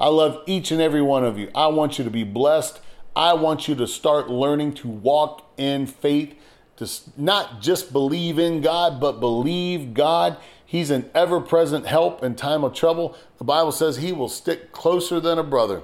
I 0.00 0.08
love 0.08 0.42
each 0.46 0.70
and 0.70 0.80
every 0.80 1.02
one 1.02 1.22
of 1.22 1.38
you. 1.38 1.50
I 1.54 1.66
want 1.66 1.98
you 1.98 2.04
to 2.04 2.10
be 2.10 2.24
blessed. 2.24 2.80
I 3.14 3.34
want 3.34 3.68
you 3.68 3.74
to 3.74 3.86
start 3.86 4.30
learning 4.30 4.72
to 4.76 4.88
walk 4.88 5.52
in 5.58 5.86
faith, 5.86 6.34
to 6.76 6.88
not 7.18 7.60
just 7.60 7.92
believe 7.92 8.38
in 8.38 8.62
God, 8.62 9.00
but 9.00 9.20
believe 9.20 9.92
God. 9.92 10.38
He's 10.70 10.90
an 10.90 11.10
ever 11.16 11.40
present 11.40 11.84
help 11.84 12.22
in 12.22 12.36
time 12.36 12.62
of 12.62 12.74
trouble. 12.74 13.16
The 13.38 13.44
Bible 13.44 13.72
says 13.72 13.96
He 13.96 14.12
will 14.12 14.28
stick 14.28 14.70
closer 14.70 15.18
than 15.18 15.36
a 15.36 15.42
brother. 15.42 15.82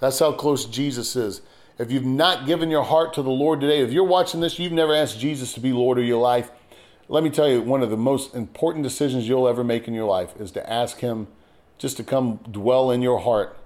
That's 0.00 0.18
how 0.18 0.32
close 0.32 0.64
Jesus 0.64 1.14
is. 1.14 1.42
If 1.78 1.92
you've 1.92 2.04
not 2.04 2.44
given 2.44 2.68
your 2.68 2.82
heart 2.82 3.14
to 3.14 3.22
the 3.22 3.30
Lord 3.30 3.60
today, 3.60 3.82
if 3.82 3.92
you're 3.92 4.02
watching 4.02 4.40
this, 4.40 4.58
you've 4.58 4.72
never 4.72 4.92
asked 4.92 5.20
Jesus 5.20 5.52
to 5.52 5.60
be 5.60 5.72
Lord 5.72 5.96
of 5.96 6.04
your 6.04 6.20
life, 6.20 6.50
let 7.06 7.22
me 7.22 7.30
tell 7.30 7.48
you, 7.48 7.62
one 7.62 7.84
of 7.84 7.90
the 7.90 7.96
most 7.96 8.34
important 8.34 8.82
decisions 8.82 9.28
you'll 9.28 9.46
ever 9.46 9.62
make 9.62 9.86
in 9.86 9.94
your 9.94 10.08
life 10.08 10.34
is 10.40 10.50
to 10.50 10.68
ask 10.68 10.98
Him 10.98 11.28
just 11.78 11.96
to 11.98 12.02
come 12.02 12.40
dwell 12.50 12.90
in 12.90 13.02
your 13.02 13.20
heart. 13.20 13.56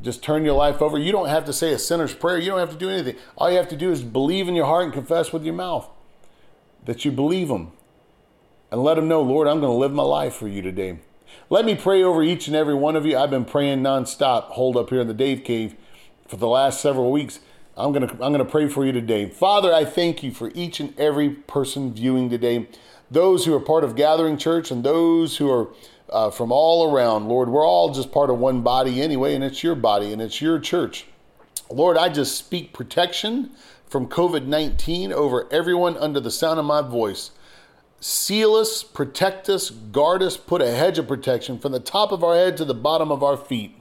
Just 0.00 0.22
turn 0.22 0.44
your 0.44 0.54
life 0.54 0.80
over. 0.80 1.00
You 1.00 1.10
don't 1.10 1.30
have 1.30 1.46
to 1.46 1.52
say 1.52 1.72
a 1.72 1.80
sinner's 1.80 2.14
prayer. 2.14 2.38
You 2.38 2.52
don't 2.52 2.60
have 2.60 2.70
to 2.70 2.76
do 2.76 2.90
anything. 2.90 3.16
All 3.36 3.50
you 3.50 3.56
have 3.56 3.68
to 3.70 3.76
do 3.76 3.90
is 3.90 4.04
believe 4.04 4.46
in 4.46 4.54
your 4.54 4.66
heart 4.66 4.84
and 4.84 4.92
confess 4.92 5.32
with 5.32 5.42
your 5.42 5.54
mouth 5.54 5.88
that 6.84 7.04
you 7.04 7.10
believe 7.10 7.50
Him. 7.50 7.72
And 8.70 8.82
let 8.82 8.98
Him 8.98 9.08
know, 9.08 9.22
Lord, 9.22 9.48
I'm 9.48 9.60
going 9.60 9.72
to 9.72 9.78
live 9.78 9.92
my 9.92 10.02
life 10.02 10.34
for 10.34 10.48
you 10.48 10.62
today. 10.62 10.98
Let 11.48 11.64
me 11.64 11.74
pray 11.74 12.02
over 12.02 12.22
each 12.22 12.46
and 12.46 12.56
every 12.56 12.74
one 12.74 12.96
of 12.96 13.04
you. 13.04 13.18
I've 13.18 13.30
been 13.30 13.44
praying 13.44 13.80
nonstop, 13.80 14.44
hold 14.50 14.76
up 14.76 14.90
here 14.90 15.00
in 15.00 15.08
the 15.08 15.14
Dave 15.14 15.42
Cave 15.42 15.74
for 16.28 16.36
the 16.36 16.48
last 16.48 16.80
several 16.80 17.10
weeks. 17.10 17.40
I'm 17.76 17.92
going 17.92 18.06
to 18.06 18.12
I'm 18.14 18.32
going 18.32 18.38
to 18.38 18.44
pray 18.44 18.68
for 18.68 18.84
you 18.84 18.92
today. 18.92 19.28
Father, 19.28 19.72
I 19.72 19.84
thank 19.84 20.22
you 20.22 20.32
for 20.32 20.52
each 20.54 20.80
and 20.80 20.98
every 20.98 21.30
person 21.30 21.92
viewing 21.92 22.30
today. 22.30 22.68
Those 23.10 23.44
who 23.44 23.54
are 23.54 23.60
part 23.60 23.82
of 23.82 23.96
Gathering 23.96 24.36
Church 24.38 24.70
and 24.70 24.84
those 24.84 25.38
who 25.38 25.50
are 25.50 25.68
uh, 26.08 26.30
from 26.30 26.52
all 26.52 26.92
around, 26.92 27.28
Lord, 27.28 27.48
we're 27.48 27.66
all 27.66 27.92
just 27.92 28.12
part 28.12 28.30
of 28.30 28.38
one 28.38 28.62
body 28.62 29.00
anyway, 29.00 29.34
and 29.34 29.42
it's 29.42 29.64
your 29.64 29.74
body 29.74 30.12
and 30.12 30.20
it's 30.20 30.40
your 30.40 30.58
church. 30.58 31.06
Lord, 31.70 31.96
I 31.96 32.08
just 32.08 32.36
speak 32.36 32.72
protection 32.72 33.50
from 33.86 34.08
COVID 34.08 34.46
19 34.46 35.12
over 35.12 35.48
everyone 35.52 35.96
under 35.96 36.20
the 36.20 36.30
sound 36.30 36.60
of 36.60 36.64
my 36.64 36.82
voice 36.82 37.32
seal 38.00 38.54
us, 38.54 38.82
protect 38.82 39.48
us, 39.48 39.70
guard 39.70 40.22
us, 40.22 40.36
put 40.36 40.62
a 40.62 40.70
hedge 40.70 40.98
of 40.98 41.06
protection 41.06 41.58
from 41.58 41.72
the 41.72 41.80
top 41.80 42.10
of 42.12 42.24
our 42.24 42.34
head 42.34 42.56
to 42.56 42.64
the 42.64 42.74
bottom 42.74 43.12
of 43.12 43.22
our 43.22 43.36
feet. 43.36 43.76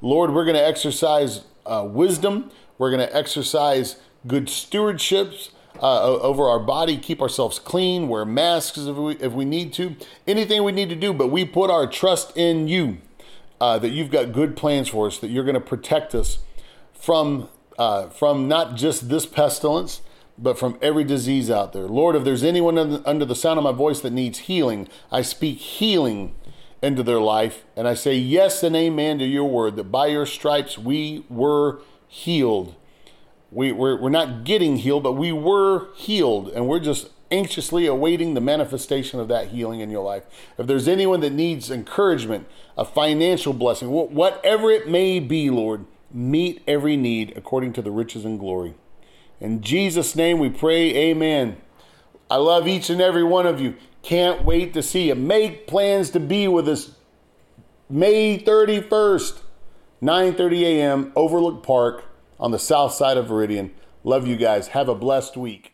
Lord, 0.00 0.34
we're 0.34 0.44
going 0.44 0.56
to 0.56 0.66
exercise 0.66 1.42
uh, 1.64 1.86
wisdom. 1.88 2.50
We're 2.76 2.90
going 2.90 3.06
to 3.06 3.16
exercise 3.16 3.96
good 4.26 4.46
stewardships 4.46 5.50
uh, 5.80 6.18
over 6.18 6.48
our 6.48 6.60
body, 6.60 6.96
keep 6.96 7.22
ourselves 7.22 7.58
clean, 7.58 8.08
wear 8.08 8.24
masks 8.24 8.78
if 8.78 8.96
we, 8.96 9.14
if 9.16 9.32
we 9.32 9.44
need 9.44 9.72
to, 9.74 9.96
anything 10.26 10.62
we 10.64 10.72
need 10.72 10.88
to 10.88 10.96
do, 10.96 11.12
but 11.12 11.28
we 11.28 11.44
put 11.44 11.70
our 11.70 11.86
trust 11.86 12.36
in 12.36 12.68
you 12.68 12.98
uh, 13.60 13.78
that 13.78 13.90
you've 13.90 14.10
got 14.10 14.32
good 14.32 14.56
plans 14.56 14.88
for 14.88 15.06
us, 15.06 15.18
that 15.18 15.30
you're 15.30 15.44
going 15.44 15.54
to 15.54 15.60
protect 15.60 16.14
us 16.14 16.38
from, 16.92 17.48
uh, 17.78 18.08
from 18.08 18.48
not 18.48 18.76
just 18.76 19.08
this 19.08 19.26
pestilence 19.26 20.02
but 20.38 20.58
from 20.58 20.78
every 20.80 21.04
disease 21.04 21.50
out 21.50 21.72
there. 21.72 21.86
Lord, 21.86 22.16
if 22.16 22.24
there's 22.24 22.42
anyone 22.42 22.78
under 22.78 23.24
the 23.24 23.34
sound 23.34 23.58
of 23.58 23.64
my 23.64 23.72
voice 23.72 24.00
that 24.00 24.12
needs 24.12 24.40
healing, 24.40 24.88
I 25.10 25.22
speak 25.22 25.58
healing 25.58 26.34
into 26.82 27.02
their 27.02 27.20
life. 27.20 27.64
And 27.76 27.86
I 27.86 27.94
say 27.94 28.16
yes 28.16 28.62
and 28.62 28.74
amen 28.74 29.18
to 29.20 29.24
your 29.24 29.44
word 29.44 29.76
that 29.76 29.84
by 29.84 30.08
your 30.08 30.26
stripes 30.26 30.76
we 30.76 31.24
were 31.28 31.80
healed. 32.08 32.74
We, 33.50 33.70
we're, 33.70 34.00
we're 34.00 34.10
not 34.10 34.44
getting 34.44 34.78
healed, 34.78 35.02
but 35.02 35.12
we 35.12 35.30
were 35.32 35.88
healed. 35.94 36.48
And 36.48 36.66
we're 36.66 36.80
just 36.80 37.10
anxiously 37.30 37.86
awaiting 37.86 38.34
the 38.34 38.40
manifestation 38.40 39.20
of 39.20 39.28
that 39.28 39.48
healing 39.48 39.80
in 39.80 39.90
your 39.90 40.04
life. 40.04 40.24
If 40.58 40.66
there's 40.66 40.88
anyone 40.88 41.20
that 41.20 41.32
needs 41.32 41.70
encouragement, 41.70 42.46
a 42.76 42.84
financial 42.84 43.52
blessing, 43.52 43.90
whatever 43.90 44.70
it 44.70 44.88
may 44.88 45.20
be, 45.20 45.50
Lord, 45.50 45.86
meet 46.10 46.62
every 46.66 46.96
need 46.96 47.32
according 47.36 47.72
to 47.74 47.82
the 47.82 47.90
riches 47.90 48.24
and 48.24 48.38
glory. 48.38 48.74
In 49.42 49.60
Jesus' 49.60 50.14
name 50.14 50.38
we 50.38 50.50
pray, 50.50 50.94
amen. 50.96 51.56
I 52.30 52.36
love 52.36 52.68
each 52.68 52.88
and 52.90 53.00
every 53.00 53.24
one 53.24 53.44
of 53.44 53.60
you. 53.60 53.74
Can't 54.00 54.44
wait 54.44 54.72
to 54.74 54.84
see 54.84 55.08
you. 55.08 55.16
Make 55.16 55.66
plans 55.66 56.10
to 56.10 56.20
be 56.20 56.46
with 56.46 56.68
us 56.68 56.94
May 57.90 58.38
31st, 58.38 59.40
9:30 60.00 60.62
a.m. 60.62 61.12
Overlook 61.16 61.64
Park 61.64 62.04
on 62.38 62.52
the 62.52 62.58
south 62.58 62.92
side 62.92 63.16
of 63.16 63.26
Veridian. 63.26 63.70
Love 64.04 64.28
you 64.28 64.36
guys. 64.36 64.68
Have 64.68 64.88
a 64.88 64.94
blessed 64.94 65.36
week. 65.36 65.71